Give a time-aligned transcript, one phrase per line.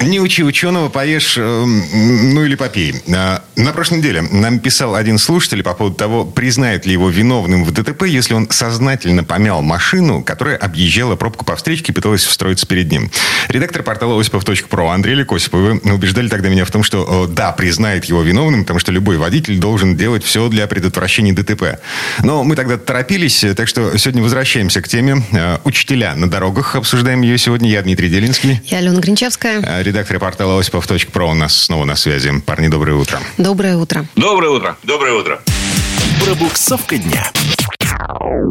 [0.00, 2.94] Не учи ученого, поешь, э, ну или попей.
[3.14, 7.64] А, на прошлой неделе нам писал один слушатель по поводу того, признает ли его виновным
[7.64, 12.66] в ДТП, если он сознательно помял машину, которая объезжала пробку по встречке и пыталась встроиться
[12.66, 13.10] перед ним.
[13.48, 18.22] Редактор портала осипов.про Андрей Лекосипов, вы убеждали тогда меня в том, что да, признает его
[18.22, 21.80] виновным, потому что любой водитель должен делать все для предотвращения ДТП.
[22.22, 25.22] Но мы тогда торопились, так что сегодня возвращаемся к теме.
[25.32, 26.76] А, учителя на дорогах.
[26.76, 27.70] Обсуждаем ее сегодня.
[27.70, 28.60] Я Дмитрий Делинский.
[28.66, 29.60] Я Алена Гринчевская.
[29.86, 32.32] Редактор портала осипов.про у нас снова на связи.
[32.40, 33.20] Парни, доброе утро.
[33.38, 34.04] Доброе утро.
[34.16, 34.76] Доброе утро.
[34.82, 35.40] Доброе утро.
[36.24, 37.30] Пробуксовка дня.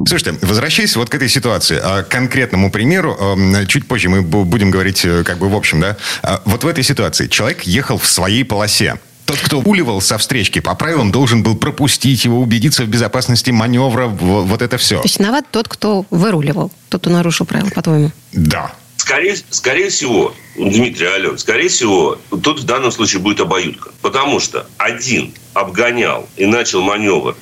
[0.07, 3.19] Слушайте, возвращаясь вот к этой ситуации, а, к конкретному примеру,
[3.67, 6.85] чуть позже мы будем говорить э, как бы в общем, да, а, вот в этой
[6.85, 8.97] ситуации человек ехал в своей полосе.
[9.25, 14.07] Тот, кто уливал со встречки, по правилам должен был пропустить его, убедиться в безопасности маневра,
[14.07, 14.99] вот это все.
[14.99, 18.11] То есть виноват тот, кто выруливал, тот, кто нарушил правила, по-твоему?
[18.31, 18.71] Да.
[19.05, 23.91] Скорее, скорее всего, Дмитрий Ален, скорее всего, тут в данном случае будет обоюдка.
[24.01, 27.35] Потому что один обгонял и начал маневр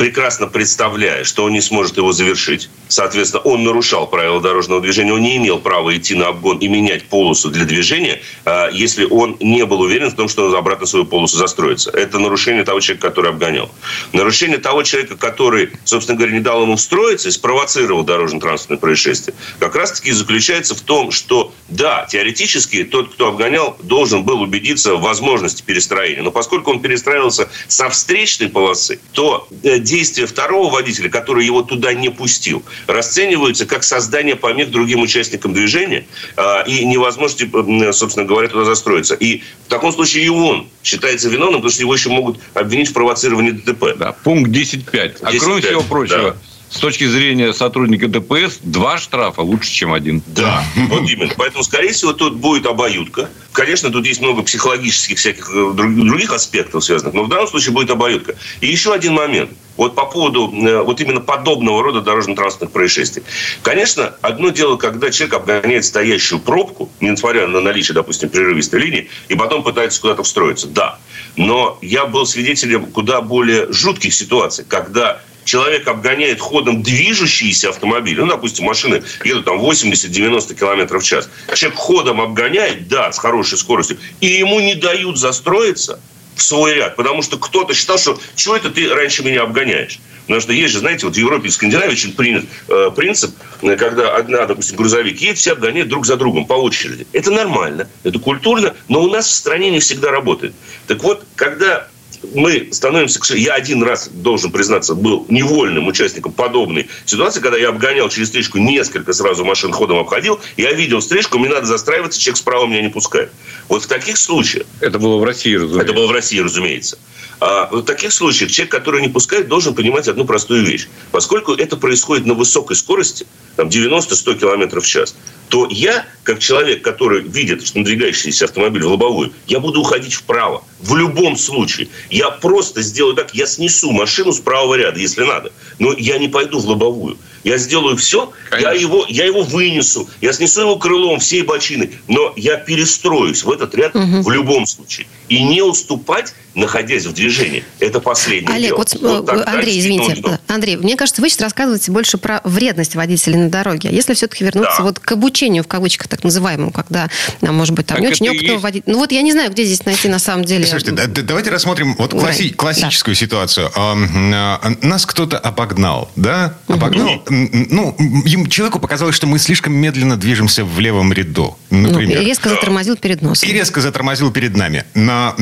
[0.00, 2.70] прекрасно представляя, что он не сможет его завершить.
[2.88, 7.04] Соответственно, он нарушал правила дорожного движения, он не имел права идти на обгон и менять
[7.04, 11.04] полосу для движения, а, если он не был уверен в том, что он обратно свою
[11.04, 11.90] полосу застроится.
[11.90, 13.70] Это нарушение того человека, который обгонял.
[14.14, 19.76] Нарушение того человека, который, собственно говоря, не дал ему встроиться и спровоцировал дорожно-транспортное происшествие, как
[19.76, 25.62] раз-таки заключается в том, что, да, теоретически тот, кто обгонял, должен был убедиться в возможности
[25.62, 26.22] перестроения.
[26.22, 31.92] Но поскольку он перестраивался со встречной полосы, то э, действия второго водителя, который его туда
[31.92, 37.50] не пустил, расцениваются как создание помех другим участникам движения э, и невозможности,
[37.92, 39.14] собственно говоря, туда застроиться.
[39.16, 42.92] И в таком случае и он считается виновным, потому что его еще могут обвинить в
[42.92, 43.96] провоцировании ДТП.
[43.98, 45.16] Да, пункт 10.5.
[45.22, 46.36] А кроме всего прочего, да
[46.70, 50.22] с точки зрения сотрудника ДПС, два штрафа лучше, чем один.
[50.28, 51.32] Да, вот именно.
[51.36, 53.28] Поэтому, скорее всего, тут будет обоюдка.
[53.52, 57.90] Конечно, тут есть много психологических всяких э, других аспектов связанных, но в данном случае будет
[57.90, 58.36] обоюдка.
[58.60, 59.50] И еще один момент.
[59.76, 63.24] Вот по поводу э, вот именно подобного рода дорожно-транспортных происшествий.
[63.62, 69.34] Конечно, одно дело, когда человек обгоняет стоящую пробку, несмотря на наличие, допустим, прерывистой линии, и
[69.34, 70.68] потом пытается куда-то встроиться.
[70.68, 70.98] Да.
[71.36, 75.20] Но я был свидетелем куда более жутких ситуаций, когда
[75.50, 81.76] человек обгоняет ходом движущиеся автомобили, ну, допустим, машины едут там 80-90 километров в час, человек
[81.76, 85.98] ходом обгоняет, да, с хорошей скоростью, и ему не дают застроиться
[86.36, 89.98] в свой ряд, потому что кто-то считал, что чего это ты раньше меня обгоняешь?
[90.22, 94.14] Потому что есть же, знаете, вот в Европе и Скандинавии очень принят э, принцип, когда
[94.14, 97.08] одна, допустим, грузовик едет, все обгоняют друг за другом по очереди.
[97.12, 100.54] Это нормально, это культурно, но у нас в стране не всегда работает.
[100.86, 101.88] Так вот, когда
[102.34, 103.20] мы становимся...
[103.34, 108.58] Я один раз, должен признаться, был невольным участником подобной ситуации, когда я обгонял через стрижку
[108.58, 112.88] несколько сразу машин ходом обходил, я видел стрижку, мне надо застраиваться, человек справа меня не
[112.88, 113.30] пускает.
[113.68, 114.66] Вот в таких случаях...
[114.80, 115.82] Это было в России, разумеется.
[115.82, 116.98] Это было в России, разумеется.
[117.40, 120.88] А в таких случаях человек, который не пускает, должен понимать одну простую вещь.
[121.10, 123.26] Поскольку это происходит на высокой скорости,
[123.56, 125.16] там 90-100 км в час,
[125.50, 130.64] то я, как человек, который видит что надвигающийся автомобиль в лобовую, я буду уходить вправо.
[130.78, 131.88] В любом случае.
[132.08, 135.52] Я просто сделаю так, я снесу машину с правого ряда, если надо.
[135.78, 137.18] Но я не пойду в лобовую.
[137.44, 142.32] Я сделаю все, я его, я его вынесу, я снесу его крылом всей бочины, но
[142.36, 144.22] я перестроюсь в этот ряд угу.
[144.22, 145.06] в любом случае.
[145.28, 148.78] И не уступать, находясь в движении, это последнее Олег, дело.
[148.78, 150.40] Вот, вот э, Андрей, извините.
[150.48, 153.88] Андрей, мне кажется, вы сейчас рассказываете больше про вредность водителей на дороге.
[153.88, 154.84] А если все-таки вернуться да.
[154.84, 157.08] вот к обучению, в кавычках так называемому, когда,
[157.40, 158.62] может быть, там так не очень опытного есть...
[158.62, 158.92] водителя.
[158.92, 160.66] Ну вот я не знаю, где здесь найти на самом деле...
[160.66, 163.20] Слушайте, да, давайте рассмотрим вот класси- классическую да.
[163.20, 163.70] ситуацию.
[163.76, 166.56] А, нас кто-то обогнал, да?
[166.66, 172.18] Обогнал, ну, им, человеку показалось, что мы слишком медленно движемся в левом ряду, например.
[172.18, 173.48] Ну, и резко затормозил перед носом.
[173.48, 174.84] И резко затормозил перед нами.
[174.94, 175.34] Но,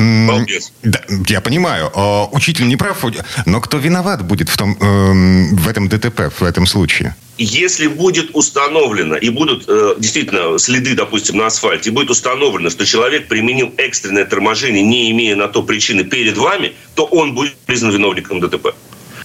[0.83, 3.03] да, я понимаю, э, учитель не прав,
[3.45, 7.15] но кто виноват будет в, том, э, в этом ДТП, в этом случае?
[7.37, 12.85] Если будет установлено, и будут э, действительно следы, допустим, на асфальте, и будет установлено, что
[12.85, 17.91] человек применил экстренное торможение, не имея на то причины перед вами, то он будет признан
[17.91, 18.75] виновником ДТП.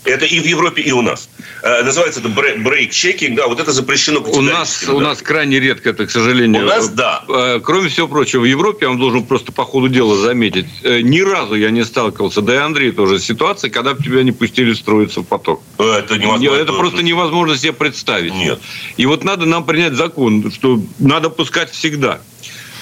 [0.04, 1.28] Это и в Европе, и у нас.
[1.62, 3.36] Э, называется это брейк-чекинг.
[3.36, 4.92] Да, вот это запрещено У нас, да.
[4.92, 6.64] у нас крайне редко это, к сожалению.
[6.64, 7.24] У нас, да.
[7.28, 11.00] Э, кроме всего прочего, в Европе, я вам должен просто по ходу дела заметить, э,
[11.00, 14.32] ни разу я не сталкивался, да и Андрей тоже, с ситуацией, когда бы тебя не
[14.32, 15.62] пустили строиться в поток.
[15.78, 16.54] Это невозможно.
[16.56, 18.34] Это просто невозможно себе представить.
[18.34, 18.60] Нет.
[18.96, 22.20] И вот надо нам принять закон, что надо пускать всегда.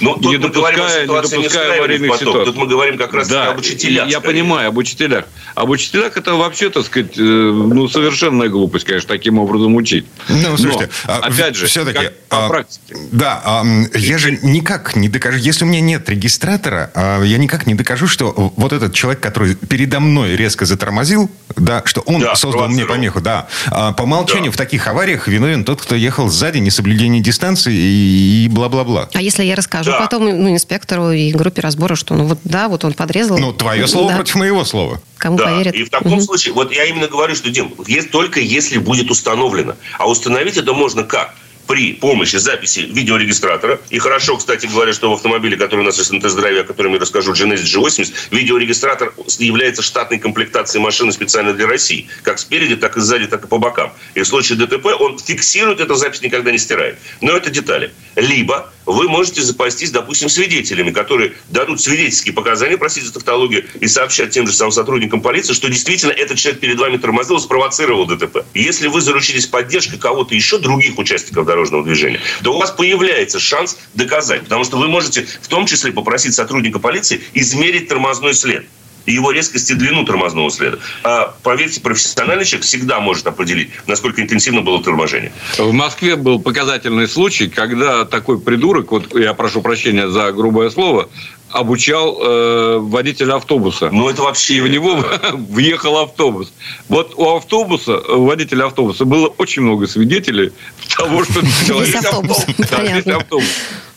[0.01, 2.45] Но тут не мы допуская, говорим о ситуации не допуская аварийных ситуаций.
[2.47, 4.09] Тут мы говорим как раз да, об учителях.
[4.09, 4.35] Я скорее.
[4.35, 5.27] понимаю, об учителях.
[5.55, 10.07] Об учителях это вообще, так сказать, э, ну, совершенная глупость, конечно, таким образом учить.
[10.29, 12.11] Ну, слушайте, Но, а, опять же, все-таки...
[12.29, 12.97] По а, практике.
[13.13, 17.67] Да, а, я же никак не докажу, если у меня нет регистратора, а, я никак
[17.67, 22.35] не докажу, что вот этот человек, который передо мной резко затормозил, да, что он да,
[22.35, 23.47] создал мне помеху, да.
[23.71, 24.55] А, по умолчанию да.
[24.55, 29.09] в таких авариях виновен тот, кто ехал сзади, несоблюдение дистанции и бла-бла-бла.
[29.15, 30.01] А если я расскажу да.
[30.01, 33.39] потом ну, инспектору и группе разбора, что ну вот да, вот он подрезал.
[33.39, 34.17] Ну, твое слово да.
[34.17, 35.01] против моего слова.
[35.19, 35.45] Кому да.
[35.45, 35.75] поверят?
[35.75, 36.23] И в таком угу.
[36.23, 37.73] случае, вот я именно говорю, что, Дим,
[38.11, 39.75] только если будет установлено.
[39.99, 41.35] А установить это можно как?
[41.67, 43.81] При помощи записи видеорегистратора.
[43.91, 46.93] И хорошо, кстати говоря, что в автомобиле, который у нас есть на тест-драйве, о котором
[46.95, 52.09] я расскажу, Genesis G80, видеорегистратор является штатной комплектацией машины специально для России.
[52.23, 53.93] Как спереди, так и сзади, так и по бокам.
[54.15, 56.99] И в случае ДТП он фиксирует эту запись, никогда не стирает.
[57.21, 57.93] Но это детали.
[58.17, 64.31] Либо вы можете запастись, допустим, свидетелями, которые дадут свидетельские показания, простите за тавтологию, и сообщат
[64.31, 68.45] тем же самым сотрудникам полиции, что действительно этот человек перед вами тормозил, спровоцировал ДТП.
[68.55, 73.79] Если вы заручились поддержкой кого-то еще, других участников дорожного движения, то у вас появляется шанс
[73.95, 74.43] доказать.
[74.43, 78.67] Потому что вы можете в том числе попросить сотрудника полиции измерить тормозной след
[79.07, 80.79] его резкость и длину тормозного следа.
[81.03, 85.33] А поверьте, профессиональный человек всегда может определить, насколько интенсивно было торможение.
[85.59, 91.09] В Москве был показательный случай, когда такой придурок, вот я прошу прощения за грубое слово,
[91.53, 93.91] обучал э, водителя автобуса.
[93.93, 94.55] Ну, это вообще...
[94.55, 96.53] И в него въехал автобус.
[96.89, 100.53] Вот у автобуса, у водителя автобуса было очень много свидетелей
[100.97, 101.41] того, что...
[101.41, 102.47] Весь автобус.
[102.71, 103.49] Да, весь автобус.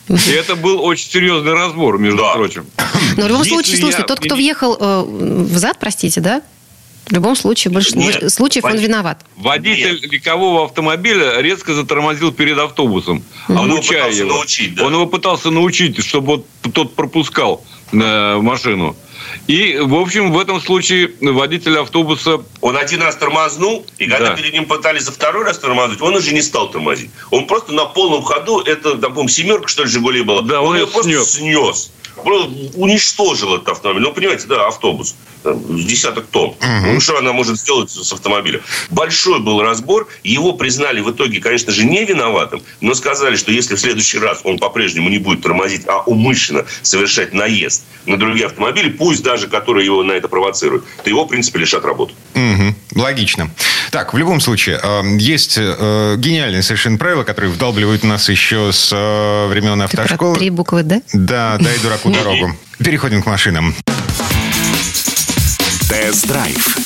[0.08, 2.34] И это был очень серьезный разбор, между да.
[2.34, 2.66] прочим.
[3.16, 4.06] Но в любом Если случае, слушайте, я...
[4.06, 6.42] тот, кто въехал э, взад, простите, да?
[7.06, 8.72] В любом случае, больше Нет, случаев вод...
[8.72, 9.24] он виноват.
[9.36, 10.12] Водитель Нет.
[10.12, 13.58] легкового автомобиля резко затормозил перед автобусом, mm-hmm.
[13.58, 14.30] обучая его.
[14.30, 14.84] Научить, да?
[14.84, 18.96] Он его пытался научить, чтобы вот тот пропускал э, машину.
[19.46, 22.42] И, в общем, в этом случае водитель автобуса...
[22.60, 24.36] Он один раз тормознул, и когда да.
[24.36, 27.10] перед ним пытались за второй раз тормознуть, он уже не стал тормозить.
[27.30, 30.76] Он просто на полном ходу, это, по семерка, что ли, «Жигули» была, да, он, он
[30.76, 31.92] ее просто снес.
[32.16, 34.02] Уничтожил этот автомобиль.
[34.02, 35.14] Ну, понимаете, да, автобус.
[35.46, 36.50] Там, десяток тонн.
[36.50, 36.92] Угу.
[36.94, 38.62] Ну, что она может сделать с автомобилем?
[38.90, 40.08] Большой был разбор.
[40.24, 44.40] Его признали в итоге, конечно же, не виноватым, но сказали, что если в следующий раз
[44.42, 49.86] он по-прежнему не будет тормозить, а умышленно совершать наезд на другие автомобили, пусть даже которые
[49.86, 52.12] его на это провоцируют, то его, в принципе, лишат работы.
[52.34, 53.00] Угу.
[53.00, 53.48] Логично.
[53.92, 58.90] Так, в любом случае, э, есть э, гениальные совершенно правила, которые вдалбливают нас еще с
[58.92, 60.36] э, времен автошколы.
[60.36, 61.02] Три буквы «Д»?
[61.12, 62.56] Да, дай дураку дорогу.
[62.78, 63.76] Переходим к машинам.
[65.96, 66.76] Тест-драйв.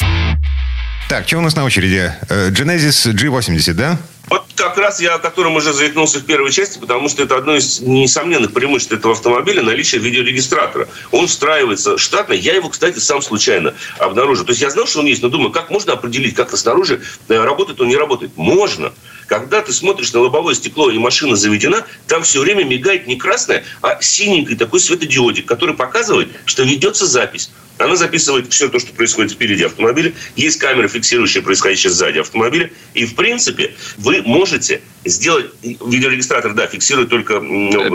[1.08, 2.12] Так, что у нас на очереди?
[2.28, 3.98] Genesis G80, да?
[4.28, 7.56] Вот как раз я о котором уже заикнулся в первой части, потому что это одно
[7.56, 10.88] из несомненных преимуществ этого автомобиля– наличие видеорегистратора.
[11.10, 12.34] Он встраивается штатно.
[12.34, 14.44] Я его, кстати, сам случайно обнаружил.
[14.44, 17.42] То есть я знал, что он есть, но думаю, как можно определить, как-то снаружи э,
[17.42, 18.36] работает он, не работает.
[18.36, 18.92] Можно.
[19.26, 23.64] Когда ты смотришь на лобовое стекло и машина заведена, там все время мигает не красное,
[23.80, 27.50] а синенький такой светодиодик, который показывает, что ведется запись.
[27.80, 30.12] Она записывает все то, что происходит впереди автомобиля.
[30.36, 32.70] Есть камера, фиксирующая происходящее сзади автомобиля.
[32.92, 35.46] И, в принципе, вы можете сделать...
[35.62, 37.42] Видеорегистратор, да, фиксирует только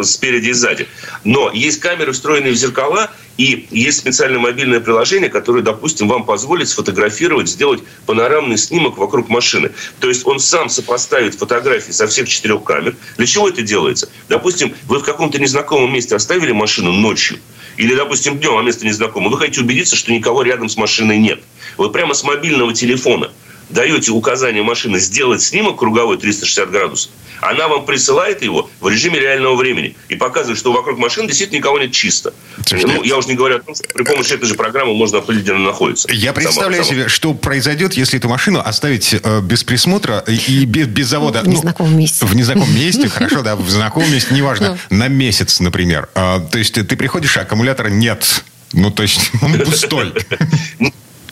[0.04, 0.88] спереди и сзади.
[1.24, 6.70] Но есть камеры, встроенные в зеркала, и есть специальное мобильное приложение, которое, допустим, вам позволит
[6.70, 9.72] сфотографировать, сделать панорамный снимок вокруг машины.
[10.00, 12.96] То есть он сам сопоставит фотографии со всех четырех камер.
[13.18, 14.10] Для чего это делается?
[14.30, 17.40] Допустим, вы в каком-то незнакомом месте оставили машину ночью,
[17.78, 21.42] или, допустим, днем, а место незнакомое, вы хотите убедиться, что никого рядом с машиной нет.
[21.78, 23.32] Вы прямо с мобильного телефона
[23.70, 29.56] даете указание машины сделать снимок круговой 360 градусов, она вам присылает его в режиме реального
[29.56, 32.34] времени и показывает, что вокруг машины действительно никого нет чисто.
[32.72, 35.44] Ну, я уже не говорю о том, что при помощи этой же программы можно определить,
[35.44, 36.08] где она находится.
[36.12, 40.88] Я представляю сама, себе, что произойдет, если эту машину оставить э, без присмотра и без,
[40.88, 41.42] без завода.
[41.42, 42.26] В незнакомом ну, месте.
[42.26, 44.98] В незнакомом месте, хорошо, да, в знакомом месте, неважно, ну.
[44.98, 46.10] на месяц, например.
[46.16, 48.44] А, то есть ты приходишь, а аккумулятора нет.
[48.74, 50.14] Ну, то есть он пустой.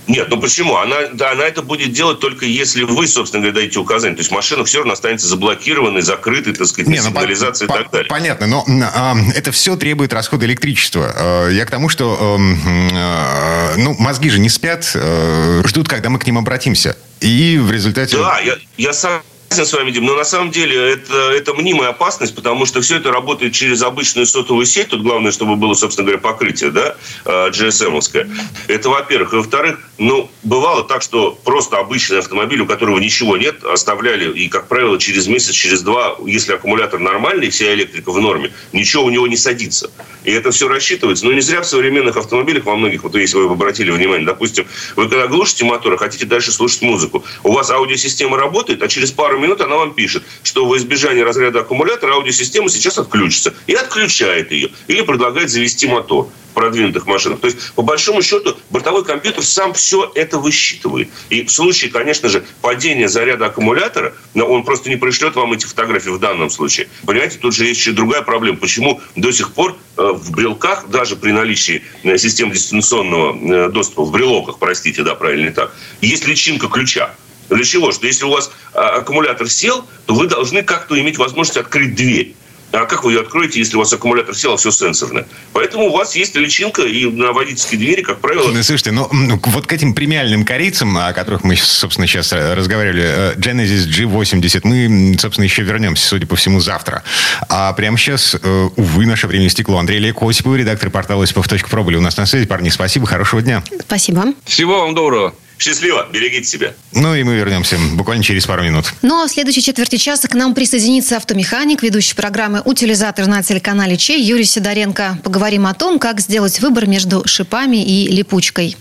[0.07, 0.75] Нет, ну почему?
[0.77, 4.15] Она, да, она это будет делать только если вы, собственно говоря, даете указание.
[4.15, 7.77] То есть машина все равно останется заблокированной, закрытой, так сказать, Не, ну, сигнализацией по, и
[7.83, 8.09] так далее.
[8.09, 11.47] Понятно, но э, это все требует расхода электричества.
[11.47, 16.09] Э, я к тому, что э, э, ну, мозги же не спят, э, ждут, когда
[16.09, 16.97] мы к ним обратимся.
[17.21, 18.17] И в результате...
[18.17, 19.21] Да, я, я сам
[19.53, 22.97] согласен с вами, Дим, но на самом деле это, это мнимая опасность, потому что все
[22.97, 24.89] это работает через обычную сотовую сеть.
[24.89, 26.95] Тут главное, чтобы было, собственно говоря, покрытие, да,
[27.25, 28.29] GSM-овское.
[28.67, 29.33] Это, во-первых.
[29.33, 34.49] И, во-вторых, ну, бывало так, что просто обычный автомобиль, у которого ничего нет, оставляли, и,
[34.49, 39.09] как правило, через месяц, через два, если аккумулятор нормальный, вся электрика в норме, ничего у
[39.09, 39.91] него не садится.
[40.23, 41.25] И это все рассчитывается.
[41.25, 45.09] Но не зря в современных автомобилях, во многих, вот если вы обратили внимание, допустим, вы
[45.09, 49.61] когда глушите мотор, хотите дальше слушать музыку, у вас аудиосистема работает, а через пару минут
[49.61, 53.53] она вам пишет, что во избежание разряда аккумулятора аудиосистема сейчас отключится.
[53.67, 54.69] И отключает ее.
[54.87, 57.39] Или предлагает завести мотор продвинутых машинах.
[57.39, 61.09] То есть, по большому счету, бортовой компьютер сам все это высчитывает.
[61.29, 66.09] И в случае, конечно же, падения заряда аккумулятора, он просто не пришлет вам эти фотографии
[66.09, 66.87] в данном случае.
[67.05, 68.57] Понимаете, тут же есть еще другая проблема.
[68.57, 74.03] Почему до сих пор э, в брелках, даже при наличии э, систем дистанционного э, доступа,
[74.03, 77.13] в брелоках, простите, да, правильно так, есть личинка ключа.
[77.49, 77.91] Для чего?
[77.91, 82.35] Что если у вас а, аккумулятор сел, то вы должны как-то иметь возможность открыть дверь.
[82.73, 85.27] А как вы ее откроете, если у вас аккумулятор сел, а все сенсорное?
[85.53, 88.47] Поэтому у вас есть личинка, и на водительской двери, как правило...
[88.51, 93.35] Ну, слушайте, ну, вот к этим премиальным корейцам, о которых мы, собственно, сейчас разговаривали, э,
[93.35, 97.03] Genesis G80, мы, собственно, еще вернемся, судя по всему, завтра.
[97.47, 99.77] А прямо сейчас, э, увы, наше время стекло.
[99.77, 102.47] Андрей Илья Осипов, редактор портала осипов.про были у нас на связи.
[102.47, 103.61] Парни, спасибо, хорошего дня.
[103.81, 104.33] Спасибо.
[104.45, 105.35] Всего вам доброго.
[105.59, 106.73] Счастливо, берегите себя.
[106.91, 108.93] Ну и мы вернемся буквально через пару минут.
[109.01, 113.97] Ну а в следующей четверти часа к нам присоединится автомеханик, ведущий программы «Утилизатор» на телеканале
[113.97, 115.19] Чей Юрий Сидоренко.
[115.23, 118.75] Поговорим о том, как сделать выбор между шипами и липучкой.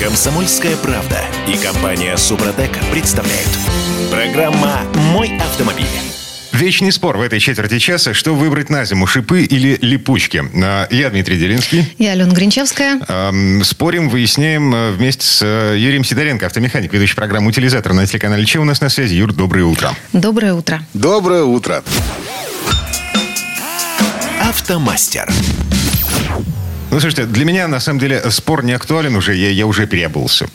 [0.00, 3.50] Комсомольская правда и компания «Супротек» представляют.
[4.10, 6.09] Программа «Мой автомобиль».
[6.52, 8.12] Вечный спор в этой четверти часа.
[8.12, 10.42] Что выбрать на зиму, шипы или липучки?
[10.62, 11.94] А, я Дмитрий Делинский.
[11.98, 13.00] Я Алена Гринчевская.
[13.62, 18.58] Спорим, выясняем э, вместе с э, Юрием Сидоренко, автомеханик, ведущий программу «Утилизатор» на телеканале Че
[18.58, 19.14] у нас на связи.
[19.14, 19.94] Юр, доброе утро.
[20.12, 20.82] Доброе утро.
[20.92, 21.84] Доброе утро.
[24.42, 25.32] Автомастер.
[26.90, 29.36] Ну, слушайте, для меня, на самом деле, спор не актуален уже.
[29.36, 30.48] Я, я уже переобулся.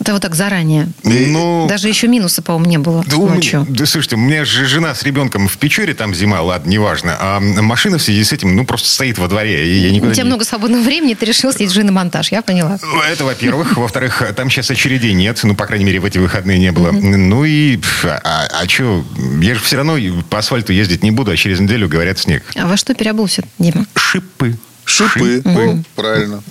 [0.00, 0.88] Это вот так заранее.
[1.02, 3.66] Ну, Даже еще минуса, по-моему, не было да, ночью.
[3.68, 7.16] Да, слушайте, у меня же жена с ребенком в Печоре, там зима, ладно, неважно.
[7.18, 9.66] А машина в связи с этим, ну, просто стоит во дворе.
[9.66, 10.28] И я никуда у тебя не...
[10.28, 12.78] много свободного времени, ты решил съездить же на монтаж, я поняла.
[13.10, 13.76] Это, во-первых.
[13.84, 15.40] Во-вторых, там сейчас очередей нет.
[15.42, 16.90] Ну, по крайней мере, в эти выходные не было.
[16.92, 17.78] Ну и...
[18.04, 19.04] А, а что?
[19.40, 19.96] Я же все равно
[20.30, 22.44] по асфальту ездить не буду, а через неделю, говорят, снег.
[22.56, 23.86] А во что переобулся, Дима?
[23.94, 24.56] Шипы.
[24.84, 25.42] Шипы.
[25.42, 25.84] Шипы.
[25.94, 26.42] Правильно.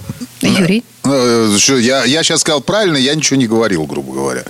[0.41, 0.83] Юрий?
[1.05, 4.43] Ну, э, я, я сейчас сказал правильно, я ничего не говорил, грубо говоря.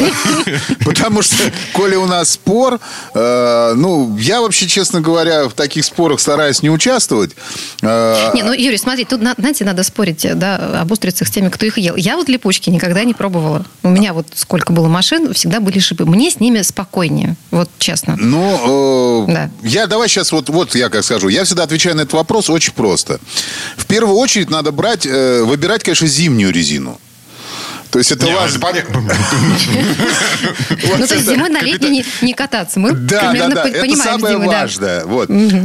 [0.84, 2.78] Потому что, коли у нас спор,
[3.14, 7.32] э, ну, я вообще, честно говоря, в таких спорах стараюсь не участвовать.
[7.82, 11.66] Э, не, ну, Юрий, смотри, тут, знаете, надо спорить, да, об устрицах с теми, кто
[11.66, 11.96] их ел.
[11.96, 13.64] Я вот липучки никогда не пробовала.
[13.82, 16.04] У меня вот сколько было машин, всегда были шипы.
[16.04, 18.14] Мне с ними спокойнее, вот честно.
[18.16, 19.50] Ну, да.
[19.62, 21.28] я давай сейчас вот, вот я как скажу.
[21.28, 23.09] Я всегда отвечаю на этот вопрос очень просто.
[23.76, 27.00] В первую очередь надо брать, выбирать брать, конечно, зимнюю резину.
[27.90, 28.60] То есть это важно.
[30.98, 32.78] Ну, то есть зимой на летней не кататься.
[32.78, 33.92] Мы примерно понимаем.
[33.92, 35.04] Это самое важное.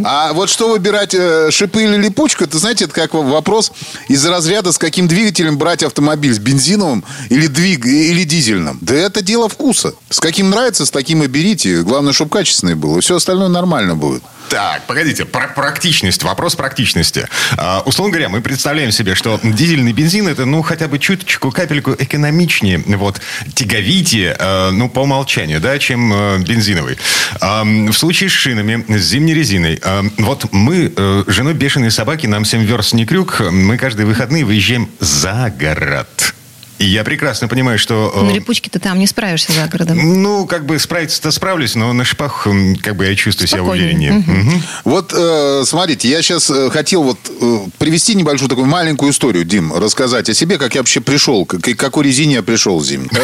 [0.04, 3.72] А вот что выбирать, э, шипы или липучку, это, знаете, это как вопрос
[4.08, 7.86] из разряда, с каким двигателем брать автомобиль, с бензиновым или, двиг...
[7.86, 8.80] или дизельным.
[8.82, 9.94] Да это дело вкуса.
[10.10, 11.82] С каким нравится, с таким и берите.
[11.84, 12.98] Главное, чтобы качественный был.
[12.98, 14.24] И все остальное нормально будет.
[14.50, 17.28] Так, погодите, про практичность, вопрос практичности.
[17.58, 21.96] Uh, условно говоря, мы представляем себе, что дизельный бензин это, ну, хотя бы чуточку, капельку
[21.98, 23.22] экономичнее, вот,
[23.54, 26.98] тяговитее, uh, ну, по умолчанию, да, чем uh, бензиновый.
[27.40, 32.28] Uh, в случае с шинами, с зимней резиной, uh, вот мы, uh, женой бешеной собаки,
[32.28, 36.35] нам 7 верст не крюк, мы каждые выходные выезжаем за город.
[36.78, 38.14] И я прекрасно понимаю, что...
[38.22, 40.22] На липучке ты там не справишься за городом.
[40.22, 42.48] Ну, как бы справиться-то справлюсь, но на шипах
[42.82, 43.92] как бы я чувствую Спокойнее.
[43.92, 44.12] себя увереннее.
[44.20, 44.50] Угу.
[44.50, 44.62] Угу.
[44.86, 49.74] Вот, э, смотрите, я сейчас э, хотел вот э, привести небольшую такую маленькую историю, Дим,
[49.74, 53.10] рассказать о себе, как я вообще пришел, к какой резине я пришел зимой.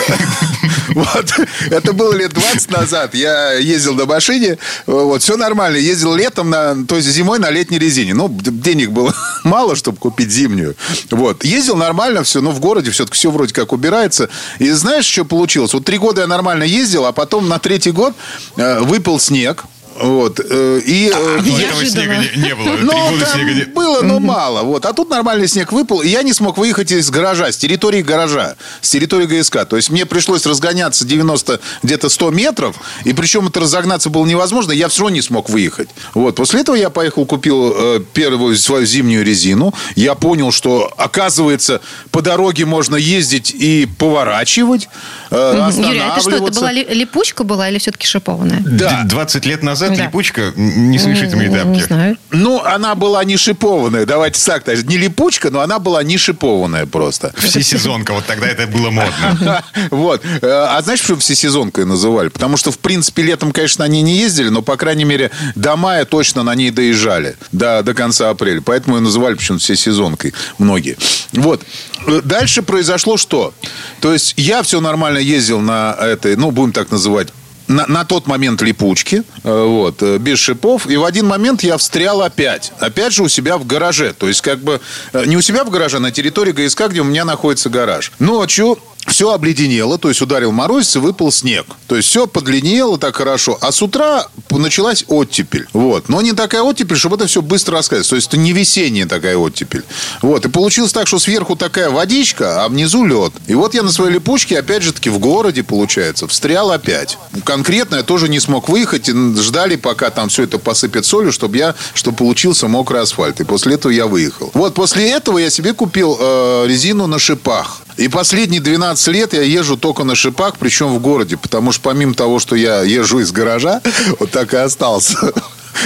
[0.93, 1.33] Вот.
[1.69, 3.15] Это было лет 20 назад.
[3.15, 4.57] Я ездил на машине.
[4.85, 5.77] Вот, все нормально.
[5.77, 8.13] Ездил летом, на, то есть зимой на летней резине.
[8.13, 10.75] Ну, денег было мало, чтобы купить зимнюю.
[11.09, 11.43] Вот.
[11.43, 12.41] Ездил нормально все.
[12.41, 14.29] Но в городе все-таки все вроде как убирается.
[14.59, 15.73] И знаешь, что получилось?
[15.73, 18.13] Вот три года я нормально ездил, а потом на третий год
[18.55, 19.63] э, выпал снег.
[20.01, 20.39] Вот.
[20.39, 22.77] Э, и, а, ну, этого снега не, не было.
[22.81, 23.65] Ну, там снега не...
[23.65, 24.63] было, но мало.
[24.63, 24.85] Вот.
[24.85, 28.55] А тут нормальный снег выпал, и я не смог выехать из гаража, с территории гаража,
[28.81, 29.65] с территории ГСК.
[29.65, 34.71] То есть мне пришлось разгоняться 90, где-то 100 метров, и причем это разогнаться было невозможно,
[34.71, 35.89] я все равно не смог выехать.
[36.13, 36.35] Вот.
[36.35, 39.73] После этого я поехал, купил э, первую свою зимнюю резину.
[39.95, 41.81] Я понял, что, оказывается,
[42.11, 44.89] по дороге можно ездить и поворачивать,
[45.29, 48.61] э, Юрий, а это что, это была липучка была или все-таки шипованная?
[48.65, 49.03] Да.
[49.05, 50.05] 20 лет назад да.
[50.05, 51.67] липучка не совершите мои тапки.
[51.67, 52.17] Не знаю.
[52.31, 57.33] Ну, она была не шипованная, давайте так, не липучка, но она была не шипованная просто.
[57.37, 59.63] Всесезонка, вот тогда это было модно.
[59.91, 60.23] Вот.
[60.41, 62.29] Э, а знаешь, почему всесезонкой называли?
[62.29, 66.05] Потому что, в принципе, летом, конечно, они не ездили, но, по крайней мере, до мая
[66.05, 67.35] точно на ней доезжали.
[67.51, 68.61] До, до конца апреля.
[68.61, 70.97] Поэтому ее называли почему-то всесезонкой многие.
[71.33, 71.63] Вот.
[72.07, 73.53] Э, дальше произошло что?
[73.99, 77.29] То есть я все нормально ездил на этой, ну, будем так называть,
[77.67, 80.87] на, на тот момент липучки, э, вот, э, без шипов.
[80.87, 82.71] И в один момент я встрял опять.
[82.79, 84.13] Опять же у себя в гараже.
[84.13, 84.81] То есть, как бы,
[85.13, 88.11] э, не у себя в гараже, а на территории ГСК, где у меня находится гараж.
[88.19, 88.77] Ночью
[89.07, 91.65] все обледенело, то есть ударил морозец и выпал снег.
[91.87, 93.57] То есть все подлинело так хорошо.
[93.61, 95.67] А с утра началась оттепель.
[95.73, 96.07] Вот.
[96.07, 98.07] Но не такая оттепель, чтобы это все быстро рассказать.
[98.07, 99.83] То есть это не весенняя такая оттепель.
[100.21, 100.45] Вот.
[100.45, 103.33] И получилось так, что сверху такая водичка, а внизу лед.
[103.47, 107.17] И вот я на своей липучке, опять же таки, в городе, получается, встрял опять.
[107.43, 109.09] Конкретно я тоже не смог выехать.
[109.09, 113.41] И ждали, пока там все это посыпет солью, чтобы я, чтобы получился мокрый асфальт.
[113.41, 114.51] И после этого я выехал.
[114.53, 117.81] Вот после этого я себе купил э, резину на шипах.
[117.97, 121.37] И последние 12 лет я езжу только на шипах, причем в городе.
[121.37, 123.81] Потому что помимо того, что я езжу из гаража,
[124.19, 125.33] вот так и остался.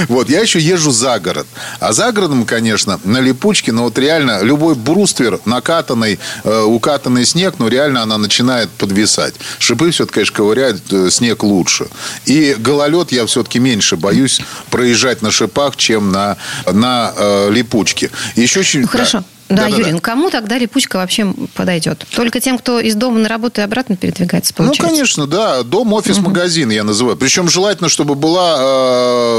[0.09, 1.47] Вот, я еще езжу за город.
[1.79, 7.55] А за городом, конечно, на липучке, но вот реально любой бруствер, накатанный, э, укатанный снег,
[7.59, 9.35] ну, реально она начинает подвисать.
[9.59, 11.87] Шипы все-таки, конечно, ковыряют э, снег лучше.
[12.25, 18.09] И гололед я все-таки меньше боюсь проезжать на шипах, чем на, на э, липучке.
[18.35, 18.63] Еще.
[18.79, 19.19] Ну, хорошо.
[19.19, 19.25] Да.
[19.49, 19.91] Да, да Юрий, да.
[19.91, 22.05] ну кому тогда липучка вообще подойдет?
[22.15, 24.83] Только тем, кто из дома на работу и обратно передвигается, ну, получается?
[24.83, 25.63] Ну, конечно, да.
[25.63, 26.29] Дом, офис, угу.
[26.29, 27.15] магазин я называю.
[27.15, 28.57] Причем желательно, чтобы была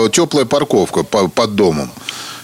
[0.07, 1.91] э, теплая парковка по, под домом.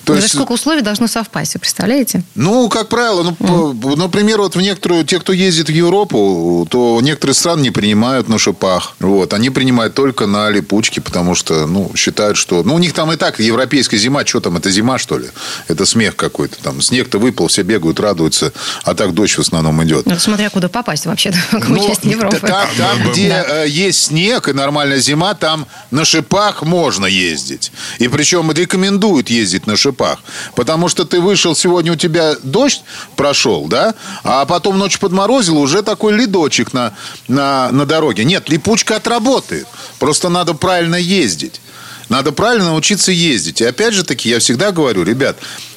[0.05, 0.35] То есть...
[0.35, 2.23] сколько условий должно совпасть, вы представляете?
[2.35, 3.97] Ну, как правило, ну, mm.
[3.97, 8.39] например, вот в некоторую, те, кто ездит в Европу, то некоторые страны не принимают на
[8.39, 8.95] шипах.
[8.99, 12.63] Вот, они принимают только на липучке, потому что, ну, считают, что...
[12.65, 15.29] Ну, у них там и так европейская зима, что там, это зима, что ли?
[15.69, 16.81] Это смех какой-то там.
[16.81, 20.07] Снег-то выпал, все бегают, радуются, а так дождь в основном идет.
[20.07, 22.39] Ну, смотря куда попасть вообще, в какую ну, часть Европы.
[22.41, 23.65] Там, там где да.
[23.65, 27.71] Э, есть снег и нормальная зима, там на шипах можно ездить.
[28.01, 30.19] И причем рекомендуют ездить на шипах шипах.
[30.55, 32.83] Потому что ты вышел, сегодня у тебя дождь
[33.17, 33.95] прошел, да?
[34.25, 36.95] А потом ночью подморозило, уже такой ледочек на,
[37.29, 38.25] на, на дороге.
[38.25, 39.67] Нет, липучка отработает.
[39.99, 41.61] Просто надо правильно ездить.
[42.09, 43.61] Надо правильно научиться ездить.
[43.61, 45.37] И опять же таки, я всегда говорю, ребят,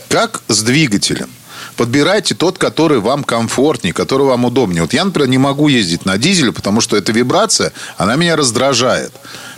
[0.09, 1.29] как с двигателем.
[1.77, 4.81] Подбирайте тот, который вам комфортнее, который вам удобнее.
[4.81, 9.11] Вот я, например, не могу ездить на дизеле, потому что эта вибрация, она меня раздражает.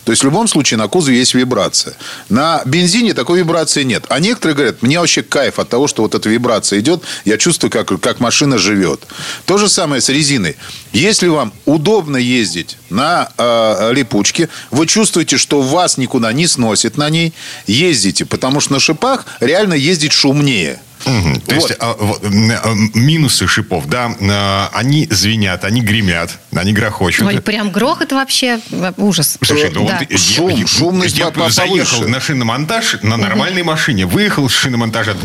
[0.07, 1.93] То есть в любом случае на кузове есть вибрация.
[2.29, 4.05] На бензине такой вибрации нет.
[4.07, 7.69] А некоторые говорят, мне вообще кайф от того, что вот эта вибрация идет, я чувствую,
[7.69, 9.05] как, как машина живет.
[9.43, 10.55] То же самое с резиной.
[10.93, 17.09] Если вам удобно ездить на э, липучке, вы чувствуете, что вас никуда не сносит на
[17.09, 17.33] ней,
[17.65, 20.79] ездите, потому что на шипах реально ездить шумнее.
[21.07, 21.39] Угу.
[21.41, 21.69] То вот.
[21.69, 27.27] есть а, а, минусы шипов, да, а, они звенят, они гремят, они грохочут.
[27.27, 28.59] Ой, прям грохот вообще
[28.97, 29.37] ужас.
[29.41, 29.99] Слушай, ну да.
[29.99, 33.71] вот Шум, я, шумность я, я заехал на шиномонтаж на нормальной угу.
[33.71, 35.15] машине, выехал с шиномонтажа.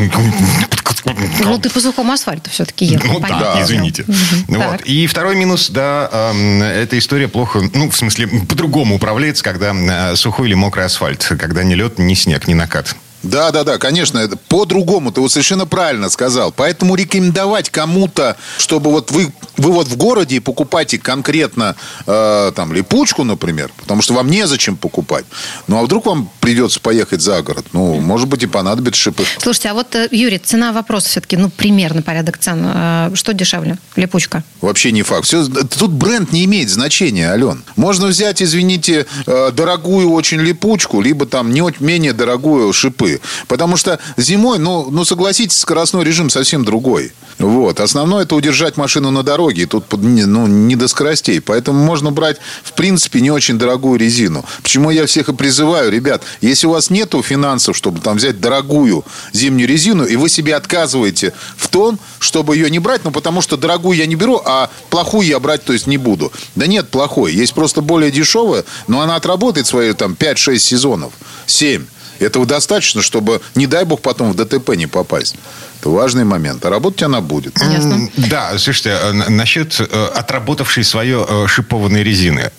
[1.40, 3.14] Ну, ты по сухому асфальту все-таки ехал.
[3.14, 4.04] Ну, да, извините.
[4.04, 4.56] Угу.
[4.56, 4.82] Вот.
[4.82, 10.54] И второй минус, да, эта история плохо, ну, в смысле, по-другому управляется, когда сухой или
[10.54, 12.94] мокрый асфальт, когда ни лед, ни снег, ни накат.
[13.22, 16.52] Да, да, да, конечно, по-другому, ты вот совершенно правильно сказал.
[16.52, 23.24] Поэтому рекомендовать кому-то, чтобы вот вы, вы вот в городе покупаете конкретно э, там липучку,
[23.24, 25.24] например, потому что вам незачем покупать.
[25.68, 27.66] Ну, а вдруг вам придется поехать за город?
[27.72, 29.24] Ну, может быть, и понадобится шипы.
[29.38, 32.62] Слушайте, а вот, э, Юрий, цена вопроса все-таки, ну, примерно порядок цен.
[32.64, 33.78] Э, что дешевле?
[33.94, 34.42] Липучка?
[34.60, 35.26] Вообще не факт.
[35.26, 37.62] Все, тут бренд не имеет значения, Ален.
[37.76, 43.11] Можно взять, извините, э, дорогую очень липучку, либо там не менее дорогую шипы.
[43.12, 43.20] Шипы.
[43.48, 47.12] Потому что зимой, ну, ну согласитесь, скоростной режим совсем другой.
[47.38, 47.80] Вот.
[47.80, 49.66] Основное это удержать машину на дороге.
[49.66, 51.40] Тут ну, не до скоростей.
[51.40, 54.44] Поэтому можно брать, в принципе, не очень дорогую резину.
[54.62, 59.04] Почему я всех и призываю, ребят, если у вас нету финансов, чтобы там взять дорогую
[59.32, 63.56] зимнюю резину, и вы себе отказываете в том, чтобы ее не брать, ну, потому что
[63.56, 66.32] дорогую я не беру, а плохую я брать, то есть, не буду.
[66.54, 67.32] Да нет, плохой.
[67.32, 71.12] Есть просто более дешевая, но она отработает свои там 5-6 сезонов,
[71.46, 71.84] 7.
[72.22, 75.36] Этого достаточно, чтобы, не дай бог, потом в ДТП не попасть.
[75.82, 76.64] Это важный момент.
[76.64, 77.58] А работать она будет.
[77.60, 78.08] Ясно.
[78.16, 82.52] Да, слушайте, э, насчет э, отработавшей свое э, шипованной резины.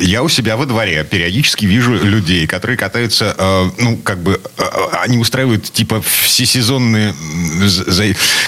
[0.00, 3.34] Я у себя во дворе периодически вижу людей, которые катаются,
[3.78, 4.40] ну, как бы,
[4.92, 7.12] они устраивают, типа, всесезонные...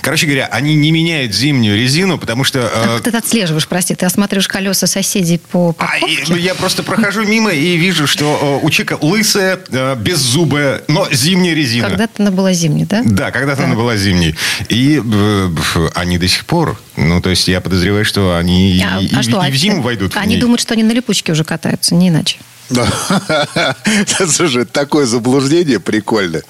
[0.02, 2.70] Короче говоря, они не меняют зимнюю резину, потому что...
[2.72, 3.96] А ты отслеживаешь, прости?
[3.96, 6.22] Ты осматриваешь колеса соседей по парковке?
[6.26, 9.58] А, ну, я просто прохожу мимо и вижу, что у человека лысая,
[9.96, 11.88] беззубая, но зимняя резина.
[11.88, 13.02] Когда-то она была зимней, да?
[13.04, 13.66] Да, когда-то да.
[13.66, 14.34] она была зимней зимний.
[14.68, 19.08] И э, они до сих пор, ну, то есть я подозреваю, что они а, и,
[19.14, 20.16] а и, что, и в зиму войдут.
[20.16, 22.38] Они думают, что они на липучке уже катаются, не иначе.
[24.28, 26.42] Слушай, такое заблуждение прикольное.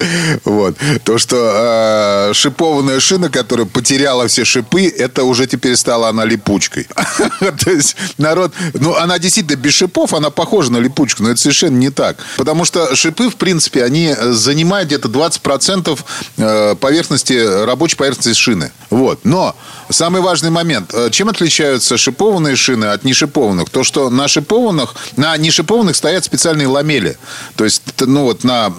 [0.45, 0.77] Вот.
[1.05, 6.87] То, что э, шипованная шина, которая потеряла все шипы, это уже теперь стала она липучкой.
[7.65, 8.53] То есть народ...
[8.75, 12.19] Ну, она действительно без шипов, она похожа на липучку, но это совершенно не так.
[12.37, 15.99] Потому что шипы, в принципе, они занимают где-то 20%
[16.37, 18.71] э, поверхности, рабочей поверхности шины.
[18.91, 19.21] Вот.
[19.25, 19.57] Но
[19.91, 20.93] самый важный момент.
[20.95, 23.71] Э, чем отличаются шипованные шины от нешипованных?
[23.71, 27.17] То, что на шипованных, на нешипованных стоят специальные ламели.
[27.55, 28.73] То есть, ну вот на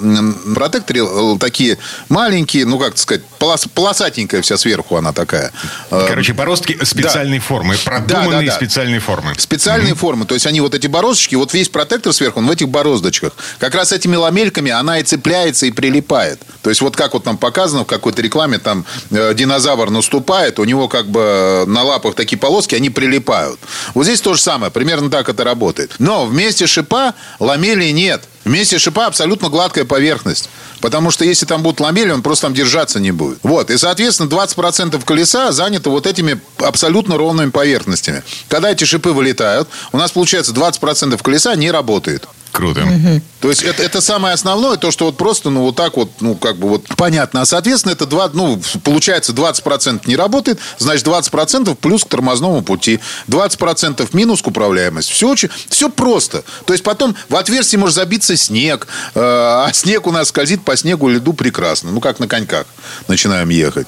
[0.56, 1.78] протекторе э, такие
[2.10, 5.54] маленькие, ну как сказать, полос, полосатенькая вся сверху она такая.
[5.90, 7.46] Э, Короче, бороздки специальной да.
[7.46, 8.56] формы, продуманные да, да, да.
[8.58, 9.36] специальной формы.
[9.38, 9.98] Специальные mm-hmm.
[9.98, 10.26] формы.
[10.26, 13.32] То есть они вот эти бороздочки, вот весь протектор сверху, он в этих бороздочках.
[13.58, 16.42] Как раз этими ламельками она и цепляется, и прилипает.
[16.62, 20.66] То есть вот как вот там показано в какой-то рекламе, там э, динозавр наступает, у
[20.66, 23.62] него как бы на лапах такие полоски, они прилипают.
[23.94, 25.96] Вот здесь то же самое, примерно так это работает.
[26.00, 28.24] Но вместе шипа ламелей нет.
[28.46, 30.50] Вместе шипа абсолютно гладкая поверхность.
[30.82, 33.40] Потому что если там будут ламели, он просто там держаться не будет.
[33.44, 33.70] Вот.
[33.70, 38.24] И, соответственно, 20% колеса занято вот этими абсолютно ровными поверхностями.
[38.50, 42.28] Когда эти шипы вылетают, у нас получается 20% колеса не работает.
[42.54, 42.82] Круто.
[42.82, 43.22] Угу.
[43.42, 46.36] То есть это, это самое основное, то, что вот просто, ну, вот так вот, ну,
[46.36, 47.42] как бы вот понятно.
[47.42, 53.00] А, соответственно, это два, ну, получается 20% не работает, значит, 20% плюс к тормозному пути,
[53.28, 55.12] 20% минус к управляемости.
[55.12, 56.44] Все очень, все просто.
[56.66, 60.78] То есть потом в отверстие может забиться снег, э, а снег у нас скользит по
[60.78, 61.92] снегу льду прекрасно.
[61.92, 62.68] Ну, как на коньках
[63.08, 63.88] начинаем ехать.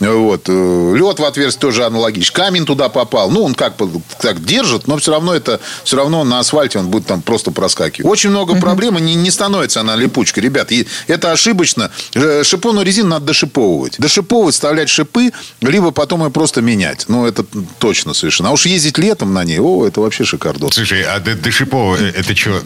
[0.00, 0.48] Вот.
[0.48, 2.34] Э, лед в отверстие тоже аналогично.
[2.34, 3.30] Камень туда попал.
[3.30, 6.88] Ну, он как бы так держит, но все равно это, все равно на асфальте он
[6.88, 8.06] будет там просто проскакивать липучки.
[8.06, 8.60] Очень много угу.
[8.60, 10.42] проблем, не, не становится она липучкой.
[10.42, 11.90] Ребят, и это ошибочно.
[12.14, 13.96] Э, шипованную резину надо дошиповывать.
[13.98, 17.04] Дошиповывать, вставлять шипы, либо потом ее просто менять.
[17.08, 17.44] Ну, это
[17.78, 18.50] точно совершенно.
[18.50, 20.74] А уж ездить летом на ней, о, это вообще шикардос.
[20.74, 22.62] Слушай, а дошиповывать, э, это что,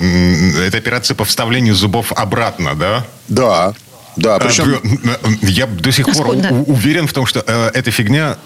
[0.67, 3.07] это операция по вставлению зубов обратно, да?
[3.29, 3.75] Да.
[4.17, 4.81] Да, причем...
[5.43, 8.39] Я до сих пор уверен в том, что э, эта фигня,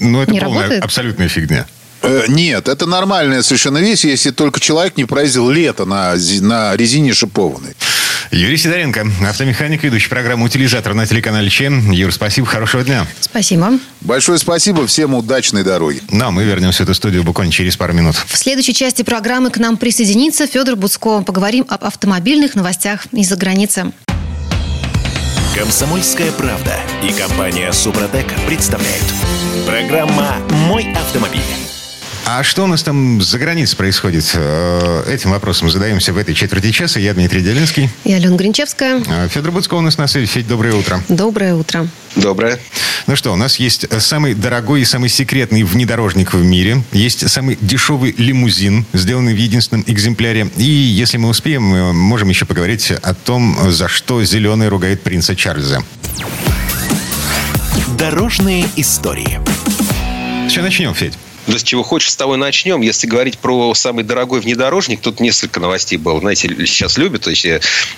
[0.00, 1.66] ну, это полная, абсолютная фигня.
[2.06, 7.12] Э, нет, это нормальная совершенно вещь, если только человек не произвел лето на, на резине
[7.12, 7.74] шипованной.
[8.30, 11.90] Юрий Сидоренко, автомеханик, ведущий программу «Утилизатор» на телеканале ЧЕМ.
[11.90, 13.06] Юр, спасибо, хорошего дня.
[13.20, 13.78] Спасибо.
[14.00, 16.02] Большое спасибо, всем удачной дороги.
[16.10, 18.16] Ну, а мы вернемся в эту студию буквально через пару минут.
[18.26, 21.22] В следующей части программы к нам присоединится Федор Буцко.
[21.22, 23.92] Поговорим об автомобильных новостях из-за границы.
[25.56, 29.04] Комсомольская правда и компания «Супротек» представляют.
[29.66, 30.36] Программа
[30.68, 31.65] «Мой автомобиль».
[32.28, 34.32] А что у нас там за границей происходит?
[34.34, 36.98] Э, этим вопросом задаемся в этой четверти часа.
[36.98, 37.88] Я Дмитрий Делинский.
[38.02, 39.00] И Алена Гринчевская.
[39.06, 40.26] А, Федор Буцко у нас на связи.
[40.26, 41.00] Федь, доброе утро.
[41.08, 41.86] Доброе утро.
[42.16, 42.58] Доброе.
[43.06, 46.82] Ну что, у нас есть самый дорогой и самый секретный внедорожник в мире.
[46.90, 50.50] Есть самый дешевый лимузин, сделанный в единственном экземпляре.
[50.56, 55.36] И если мы успеем, мы можем еще поговорить о том, за что зеленый ругает принца
[55.36, 55.84] Чарльза.
[57.96, 59.40] Дорожные истории.
[60.48, 61.14] Сейчас начнем, Федь.
[61.46, 62.80] Да с чего хочешь, с того и начнем.
[62.80, 66.20] Если говорить про самый дорогой внедорожник, тут несколько новостей было.
[66.20, 67.46] Знаете, сейчас любят то есть,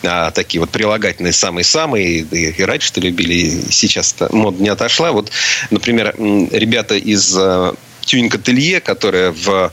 [0.03, 2.21] а, такие вот прилагательные самые-самые.
[2.21, 5.13] И, и раньше-то любили, и сейчас мода не отошла.
[5.13, 5.31] Вот,
[5.71, 9.73] например, ребята из а, тюнинг-ателье, которое в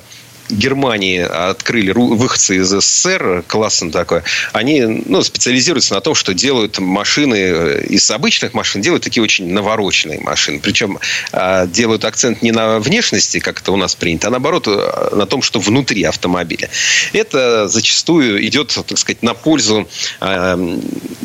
[0.49, 4.21] Германии открыли выходцы из СССР, классом такой,
[4.53, 9.51] они ну, специализируются на том, что делают машины э, из обычных машин, делают такие очень
[9.51, 10.60] навороченные машины.
[10.60, 10.99] Причем
[11.31, 15.25] а, делают акцент не на внешности, как это у нас принято, а наоборот э, на
[15.25, 16.69] том, что внутри автомобиля.
[17.13, 19.88] Это зачастую идет, так сказать, на пользу
[20.21, 20.79] э,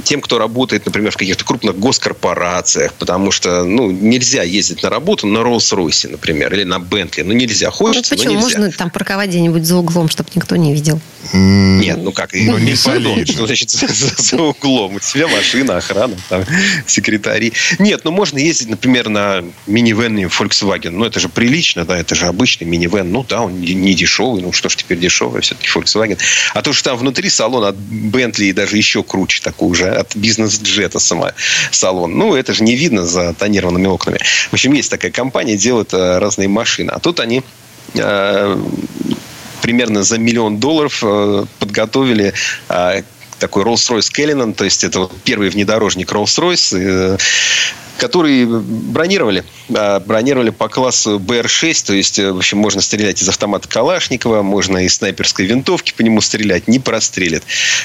[0.04, 5.26] тем, кто работает, например, в каких-то крупных госкорпорациях, потому что ну, нельзя ездить на работу
[5.26, 7.22] на Роллс-Ройсе, например, или на Бентли.
[7.22, 7.70] Ну, нельзя.
[7.70, 8.35] Хочется, ну, почему?
[8.35, 8.59] но нельзя.
[8.59, 11.01] Можно там парковать где-нибудь за углом, чтобы никто не видел.
[11.33, 14.94] Нет, ну как, ну, не пардон, что значит за, за углом?
[14.94, 16.44] У тебя машина, охрана, там,
[16.87, 17.53] секретари.
[17.81, 20.90] Нет, ну можно ездить, например, на минивене Volkswagen.
[20.90, 23.11] Ну это же прилично, да, это же обычный минивэн.
[23.11, 26.18] Ну да, он не дешевый, ну что ж теперь дешевый, все-таки Volkswagen.
[26.55, 30.14] А то, что там внутри салон от Bentley и даже еще круче такой уже, от
[30.14, 31.33] бизнес-джета сама
[31.73, 32.16] салон.
[32.16, 34.20] Ну это же не видно за тонированными окнами.
[34.51, 36.90] В общем, есть такая компания, делает э, разные машины.
[36.90, 37.42] А тут они
[39.60, 42.32] примерно за миллион долларов э, подготовили
[42.68, 43.02] э,
[43.38, 47.20] такой Rolls-Royce Cullinan, то есть это вот первый внедорожник Rolls-Royce,
[48.00, 49.44] который бронировали.
[49.74, 54.78] А, бронировали по классу БР-6, то есть, в общем, можно стрелять из автомата Калашникова, можно
[54.78, 57.42] из снайперской винтовки по нему стрелять, не прострелит.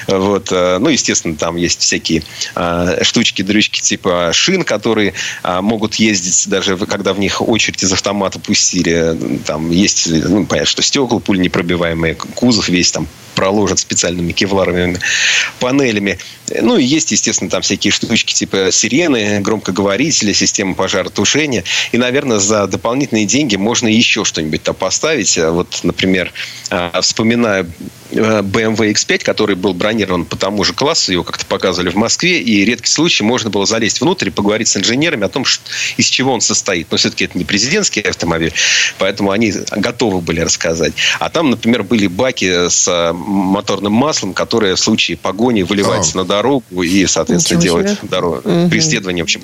[0.07, 0.47] Вот.
[0.51, 2.23] А, ну, естественно, там есть всякие
[2.55, 8.39] а, штучки, дрючки типа шин, которые могут ездить, даже когда в них очередь из автомата
[8.39, 9.17] пустили.
[9.45, 14.99] Там есть, ну, понятно, что стекла пуль непробиваемые, кузов весь там проложен специальными кевларовыми
[15.59, 16.17] панелями.
[16.61, 21.63] Ну, и есть, естественно, там всякие штучки типа сирены, громкоговорители, система пожаротушения.
[21.91, 25.37] И, наверное, за дополнительные деньги можно еще что-нибудь там поставить.
[25.37, 26.31] Вот, например,
[26.69, 27.71] а, вспоминаю
[28.11, 32.65] BMW X5, который был бронирован по тому же классу, его как-то показывали в Москве, и
[32.65, 35.63] редкий случай можно было залезть внутрь и поговорить с инженерами о том, что,
[35.97, 36.87] из чего он состоит.
[36.91, 38.53] Но все-таки это не президентский автомобиль,
[38.97, 40.93] поэтому они готовы были рассказать.
[41.19, 46.17] А там, например, были баки с а, моторным маслом, которое в случае погони выливается oh.
[46.17, 48.09] на дорогу и, соответственно, Ничего делает себе.
[48.09, 48.49] дорогу.
[48.49, 48.69] Угу.
[48.69, 49.41] Преследование, в общем,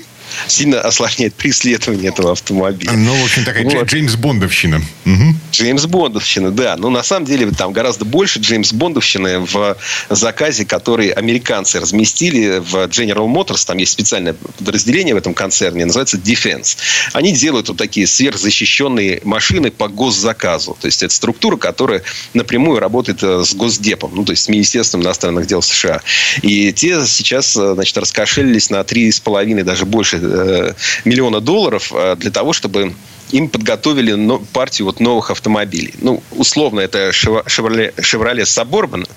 [0.47, 2.91] сильно осложняет преследование этого автомобиля.
[2.93, 3.87] Ну, в общем, такая вот.
[3.87, 4.81] Джеймс Бондовщина.
[5.05, 5.35] Угу.
[5.51, 6.75] Джеймс Бондовщина, да.
[6.77, 9.77] Но на самом деле там гораздо больше Джеймс Бондовщины в
[10.09, 13.65] заказе, который американцы разместили в General Motors.
[13.65, 16.75] Там есть специальное подразделение в этом концерне, называется Defense.
[17.13, 20.77] Они делают вот такие сверхзащищенные машины по госзаказу.
[20.81, 25.01] То есть это структура, которая напрямую работает э, с Госдепом, ну, то есть с Министерством
[25.01, 26.01] иностранных дел США.
[26.41, 30.73] И те сейчас, э, значит, раскошелились на 3,5, даже больше э,
[31.05, 32.95] миллиона долларов для того, чтобы
[33.31, 35.93] им подготовили партию вот новых автомобилей.
[35.99, 39.07] Ну, условно, это Chevrolet Suburban,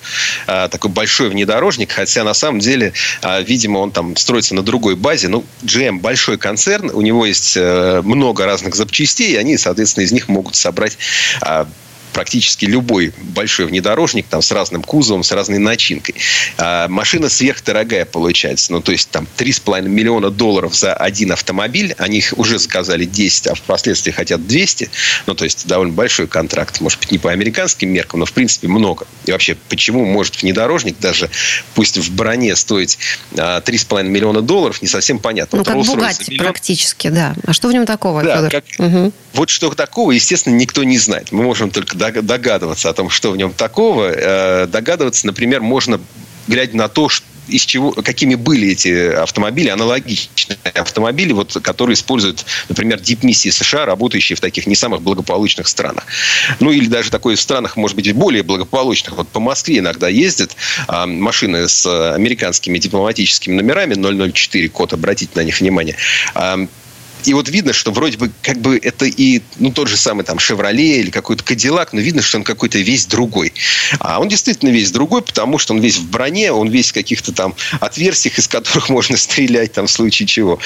[0.46, 4.96] а, такой большой внедорожник, хотя на самом деле, а, видимо, он там строится на другой
[4.96, 5.28] базе.
[5.28, 10.12] Ну, GM большой концерн, у него есть э, много разных запчастей, и они, соответственно, из
[10.12, 10.98] них могут собрать
[11.40, 11.66] а,
[12.14, 16.14] практически любой большой внедорожник там, с разным кузовом, с разной начинкой.
[16.56, 18.72] А машина сверхдорогая получается.
[18.72, 21.94] Ну, то есть там 3,5 миллиона долларов за один автомобиль.
[21.98, 24.90] Они их уже заказали 10, а впоследствии хотят 200.
[25.26, 26.80] Ну, то есть довольно большой контракт.
[26.80, 29.06] Может быть, не по американским меркам, но в принципе много.
[29.26, 31.28] И вообще, почему может внедорожник даже,
[31.74, 32.96] пусть в броне стоить
[33.32, 35.58] 3,5 а, миллиона долларов, не совсем понятно.
[35.58, 37.34] Ну, вот как Бугатти практически, да.
[37.44, 38.50] А что в нем такого, да, Федор?
[38.50, 38.64] Как...
[38.78, 39.12] Угу.
[39.34, 41.32] Вот что такого, естественно, никто не знает.
[41.32, 44.10] Мы можем только догадываться о том, что в нем такого.
[44.12, 46.00] Э, догадываться, например, можно
[46.46, 52.44] глядя на то, что из чего, какими были эти автомобили, аналогичные автомобили, вот, которые используют,
[52.68, 56.06] например, дипмиссии США, работающие в таких не самых благополучных странах.
[56.60, 59.16] Ну, или даже такой в странах, может быть, более благополучных.
[59.16, 60.56] Вот по Москве иногда ездят
[60.88, 63.94] а, машины с американскими дипломатическими номерами
[64.32, 65.96] 004 код, обратите на них внимание.
[66.34, 66.66] А,
[67.26, 70.38] и вот видно, что вроде бы как бы это и ну, тот же самый там
[70.38, 73.52] «Шевроле» или какой-то «Кадиллак», но видно, что он какой-то весь другой.
[73.98, 77.32] А он действительно весь другой, потому что он весь в броне, он весь в каких-то
[77.32, 80.58] там отверстиях, из которых можно стрелять там в случае чего.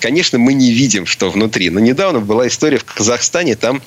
[0.00, 1.70] Конечно, мы не видим, что внутри.
[1.70, 3.82] Но недавно была история в Казахстане, там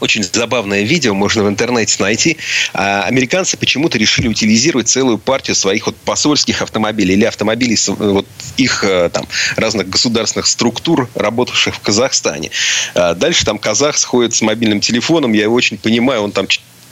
[0.00, 2.36] очень забавное видео, можно в интернете найти.
[2.72, 8.84] А, американцы почему-то решили утилизировать целую партию своих вот посольских автомобилей или автомобилей вот их
[8.84, 12.50] э, там разных государственных структур, работавших в Казахстане.
[12.94, 16.46] А, дальше там казах сходит с мобильным телефоном, я его очень понимаю, он там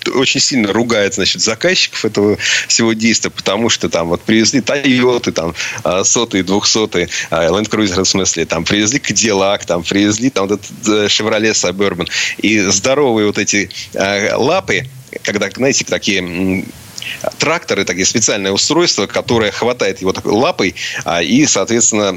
[0.08, 2.38] очень сильно ругает, значит, заказчиков этого
[2.68, 8.02] всего действия, потому что там вот привезли Тойоты, там, а, сотые, двухсотые, а, Land Cruiser
[8.02, 12.08] в смысле, там, привезли Кадиллак, там, привезли там вот этот э, Chevrolet Suburban.
[12.38, 14.88] И здоровые вот эти а, лапы,
[15.22, 16.64] когда, знаете, такие
[17.38, 22.16] тракторы, такие специальное устройство, которое хватает его такой лапой а, и, соответственно,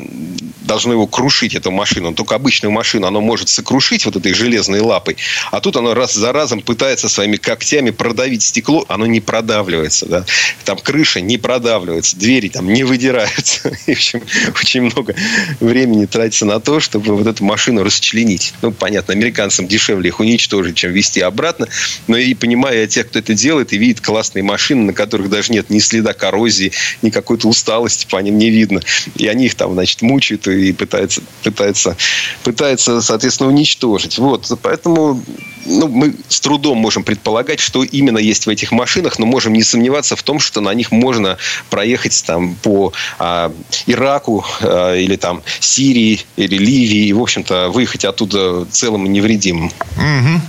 [0.62, 2.14] должно его крушить, эту машину.
[2.14, 5.18] Только обычную машину оно может сокрушить вот этой железной лапой,
[5.52, 10.06] а тут оно раз за разом пытается своими когтями продавить стекло, оно не продавливается.
[10.06, 10.26] Да?
[10.66, 13.72] Там крыша не продавливается, двери там не выдираются.
[13.88, 14.22] И, в общем,
[14.60, 15.16] очень много
[15.60, 18.54] времени тратится на то, чтобы вот эту машину расчленить.
[18.62, 21.68] Ну, понятно, американцам дешевле их уничтожить, чем вести обратно.
[22.08, 25.70] Но и понимая тех, кто это делает, и видит классные машины, на которых даже нет
[25.70, 28.82] ни следа коррозии, ни какой-то усталости по ним не видно.
[29.16, 31.98] И они их там, значит, мучают и пытаются, пытаются,
[32.44, 34.18] пытаются соответственно, уничтожить.
[34.18, 34.52] Вот.
[34.62, 35.24] Поэтому
[35.68, 39.64] ну, мы с трудом можем предполагать, что именно есть в этих машинах, но можем не
[39.64, 41.38] сомневаться в том, что на них можно
[41.70, 43.52] проехать там, по а,
[43.86, 49.72] Ираку а, или там Сирии или Ливии и, в общем-то, выехать оттуда целым и невредимым.
[49.98, 50.42] Угу.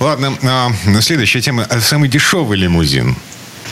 [0.00, 0.70] Ладно, а,
[1.00, 1.66] следующая тема.
[1.80, 3.16] Самый дешевый лимузин.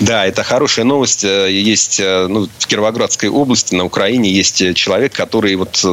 [0.00, 1.24] Да, это хорошая новость.
[1.24, 5.84] Э, есть э, ну, в Кировоградской области, на Украине, есть э, человек, который вот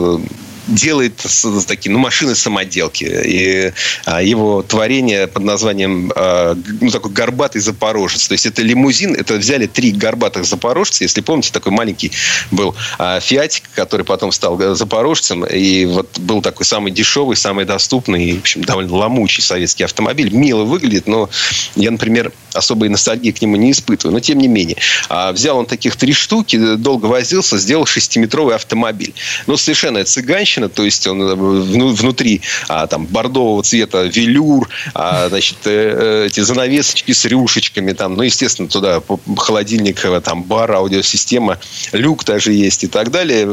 [0.67, 1.25] делает
[1.67, 3.03] такие, ну, машины-самоделки.
[3.03, 3.73] И
[4.05, 8.27] а, его творение под названием, ну, такой горбатый запорожец.
[8.27, 11.03] То есть это лимузин, это взяли три горбатых запорожца.
[11.03, 12.11] Если помните, такой маленький
[12.51, 15.45] был а, Фиатик, который потом стал запорожцем.
[15.45, 20.31] И вот был такой самый дешевый, самый доступный, в общем, довольно ломучий советский автомобиль.
[20.31, 21.29] Мило выглядит, но
[21.75, 24.13] я, например, особой ностальгии к нему не испытываю.
[24.13, 24.77] Но тем не менее.
[25.09, 29.13] А, взял он таких три штуки, долго возился, сделал шестиметровый автомобиль.
[29.47, 35.57] Ну, совершенно цыганщина то есть он э, внутри а, там бордового цвета велюр, а, значит,
[35.65, 39.01] э, эти занавесочки с рюшечками, там, ну, естественно, туда
[39.37, 41.59] холодильник, э, там, бар, аудиосистема,
[41.91, 43.45] люк даже есть и так далее.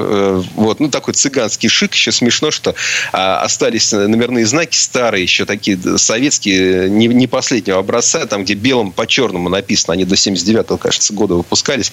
[0.55, 1.95] Вот, ну, такой цыганский шик.
[1.95, 2.75] Еще смешно, что
[3.13, 9.07] остались номерные знаки старые, еще такие советские, не, не последнего образца, там, где белым по
[9.07, 11.92] черному написано, они до 79-го, кажется, года выпускались,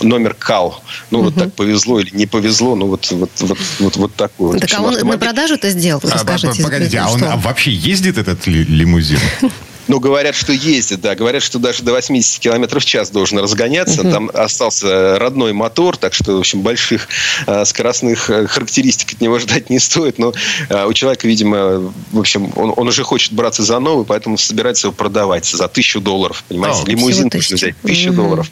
[0.00, 0.82] номер КАЛ.
[1.10, 1.26] Ну, угу.
[1.26, 4.60] вот так повезло или не повезло, ну, вот, вот, вот, вот, вот такой вот.
[4.60, 5.12] Так а он автомобиль...
[5.12, 6.00] на продажу это сделал?
[6.04, 6.62] А, Расскажите.
[6.62, 9.18] Погодите, а он а вообще ездит этот лимузин?
[9.88, 11.14] Ну, говорят, что ездит, да.
[11.14, 14.02] Говорят, что даже до 80 километров в час должен разгоняться.
[14.02, 14.10] Угу.
[14.10, 17.08] Там остался родной мотор, так что, в общем, больших
[17.46, 20.18] э, скоростных э, характеристик от него ждать не стоит.
[20.18, 20.32] Но
[20.68, 24.88] э, у человека, видимо, в общем, он, он уже хочет браться за новый, поэтому собирается
[24.88, 26.44] его продавать за тысячу долларов.
[26.48, 28.16] Понимаете, О, Лимузин нужно взять тысячу угу.
[28.16, 28.50] долларов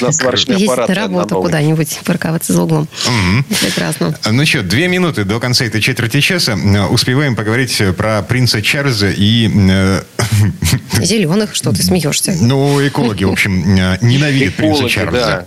[0.00, 0.88] на сварочный Ездить аппарат.
[0.88, 2.82] на работу куда-нибудь, парковаться за углом.
[3.06, 3.54] Угу.
[3.60, 4.14] Прекрасно.
[4.30, 6.56] Ну что, две минуты до конца этой четверти часа.
[6.90, 9.50] Успеваем поговорить про принца Чарльза и...
[9.70, 10.02] Э,
[11.02, 12.36] Зеленых, что ты смеешься?
[12.40, 15.46] Ну, экологи, в общем, э, ненавидят принца Чарльза.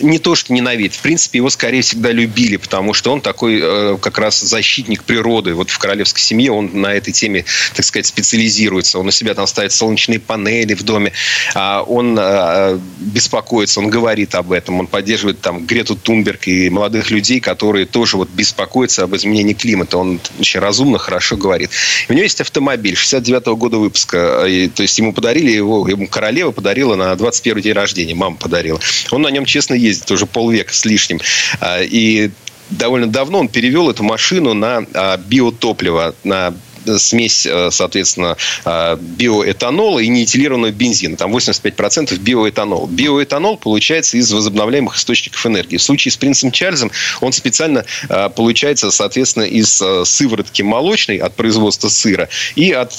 [0.00, 0.94] Не то, что ненавидит.
[0.94, 5.54] В принципе, его скорее всегда любили, потому что он такой э, как раз защитник природы.
[5.54, 8.98] Вот в королевской семье он на этой теме, так сказать, специализируется.
[8.98, 11.12] Он у себя там ставит солнечные панели в доме.
[11.54, 14.80] А он э, беспокоится, он говорит об этом.
[14.80, 19.98] Он поддерживает там Грету Тунберг и молодых людей, которые тоже вот беспокоятся об изменении климата.
[19.98, 21.70] Он очень разумно, хорошо говорит.
[22.08, 24.44] И у него есть автомобиль 69 -го года выпуска.
[24.46, 28.14] И, то есть ему подарили его, ему королева подарила на 21 день рождения.
[28.14, 28.80] Мама подарила.
[29.10, 31.20] Он на нем честно ездит уже полвека с лишним.
[31.60, 32.30] А, и
[32.70, 36.54] довольно давно он перевел эту машину на а, биотопливо, на
[36.98, 41.16] смесь, э, соответственно, э, биоэтанола и неэтилированного бензина.
[41.16, 42.86] Там 85% биоэтанол.
[42.86, 45.76] Биоэтанол получается из возобновляемых источников энергии.
[45.76, 51.88] В случае с принцем Чарльзом он специально э, получается, соответственно, из сыворотки молочной от производства
[51.88, 52.96] сыра и от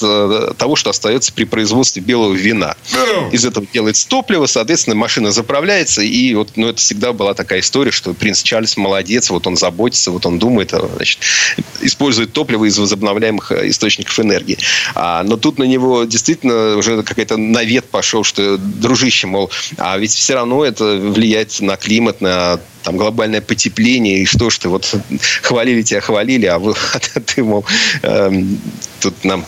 [0.58, 2.76] того, что остается при производстве белого вина.
[3.32, 6.02] Из этого делается топливо, соответственно, машина заправляется.
[6.02, 10.10] И вот ну, это всегда была такая история, что принц Чарльз молодец, вот он заботится,
[10.10, 11.20] вот он думает, значит,
[11.80, 14.58] использует топливо из возобновляемых источников энергии.
[14.94, 20.12] А, но тут на него действительно уже какой-то навет пошел, что дружище, мол, а ведь
[20.12, 24.94] все равно это влияет на климат, на там глобальное потепление, и что ж ты, вот
[25.42, 27.64] хвалили тебя, хвалили, а, вы, а ты, мол,
[28.02, 28.42] э,
[29.00, 29.44] тут нам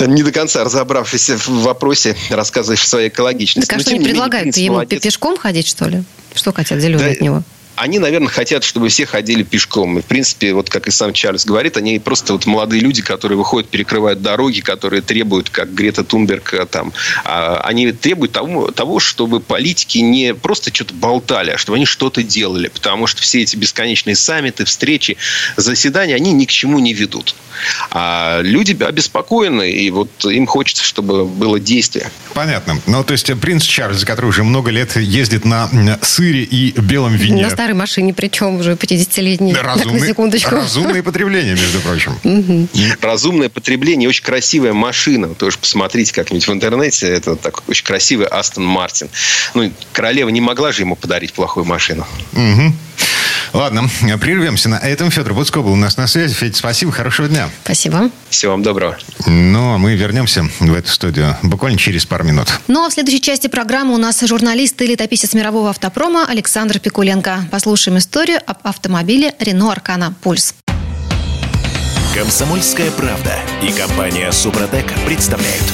[0.00, 3.68] не до конца разобравшись в вопросе, рассказываешь о своей экологичности.
[3.68, 4.56] Так а что не предлагают?
[4.56, 5.02] Ему молодец.
[5.02, 6.04] пешком ходить, что ли?
[6.34, 7.42] Что хотят зеленые да, от него?
[7.76, 9.98] Они, наверное, хотят, чтобы все ходили пешком.
[9.98, 13.38] И, в принципе, вот как и сам Чарльз говорит, они просто вот молодые люди, которые
[13.38, 16.92] выходят, перекрывают дороги, которые требуют, как Грета Тунберг, э, там,
[17.24, 22.22] а, они требуют того, того, чтобы политики не просто что-то болтали, а чтобы они что-то
[22.22, 22.68] делали.
[22.68, 25.16] Потому что все эти бесконечные саммиты, встречи,
[25.56, 27.34] заседания, они ни к чему не ведут.
[27.90, 32.10] А люди обеспокоены, и вот им хочется, чтобы было действие.
[32.34, 32.80] Понятно.
[32.86, 35.68] Ну, то есть принц Чарльз, который уже много лет ездит на
[36.02, 39.54] сыре и белом вине старой машине, причем уже 50-летней.
[39.54, 40.12] Разумный,
[40.48, 42.18] разумное потребление, между прочим.
[43.00, 45.28] Разумное потребление, очень красивая машина.
[45.28, 47.06] Тоже посмотрите как-нибудь в интернете.
[47.06, 49.08] Это так, очень красивый Астон Мартин.
[49.54, 52.04] Ну, королева не могла же ему подарить плохую машину.
[52.32, 52.72] Угу.
[53.52, 53.88] Ладно,
[54.20, 55.10] прервемся на этом.
[55.10, 56.34] Федор Буцко был у нас на связи.
[56.34, 57.50] Федь, спасибо, хорошего дня.
[57.64, 58.10] Спасибо.
[58.30, 58.96] Всего вам доброго.
[59.26, 62.48] Ну, а мы вернемся в эту студию буквально через пару минут.
[62.68, 67.46] Ну, а в следующей части программы у нас журналист и летописец мирового автопрома Александр Пикуленко.
[67.50, 70.54] Послушаем историю об автомобиле Рено Аркана Пульс.
[72.14, 75.64] Комсомольская правда и компания Супротек представляют.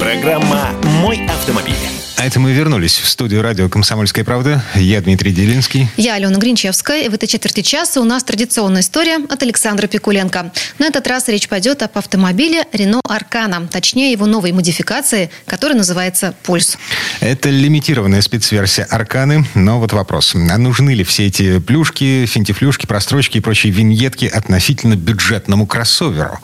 [0.00, 1.74] Программа «Мой автомобиль».
[2.18, 4.64] А это мы вернулись в студию радио «Комсомольская правда».
[4.74, 5.88] Я Дмитрий Делинский.
[5.98, 7.02] Я Алена Гринчевская.
[7.02, 10.50] И в этой четверти часа у нас традиционная история от Александра Пикуленко.
[10.78, 13.68] На этот раз речь пойдет об автомобиле Renault Аркана.
[13.68, 16.78] Точнее, его новой модификации, которая называется «Пульс».
[17.20, 19.44] Это лимитированная спецверсия Арканы.
[19.54, 20.34] Но вот вопрос.
[20.34, 26.40] А нужны ли все эти плюшки, финтифлюшки, прострочки и прочие виньетки относительно бюджетному кроссоверу?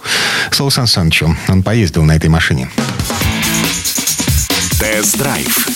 [0.50, 1.34] Слово Сан Санычу.
[1.48, 2.68] Он поездил на этой машине.
[4.82, 5.68] Тест-драйв.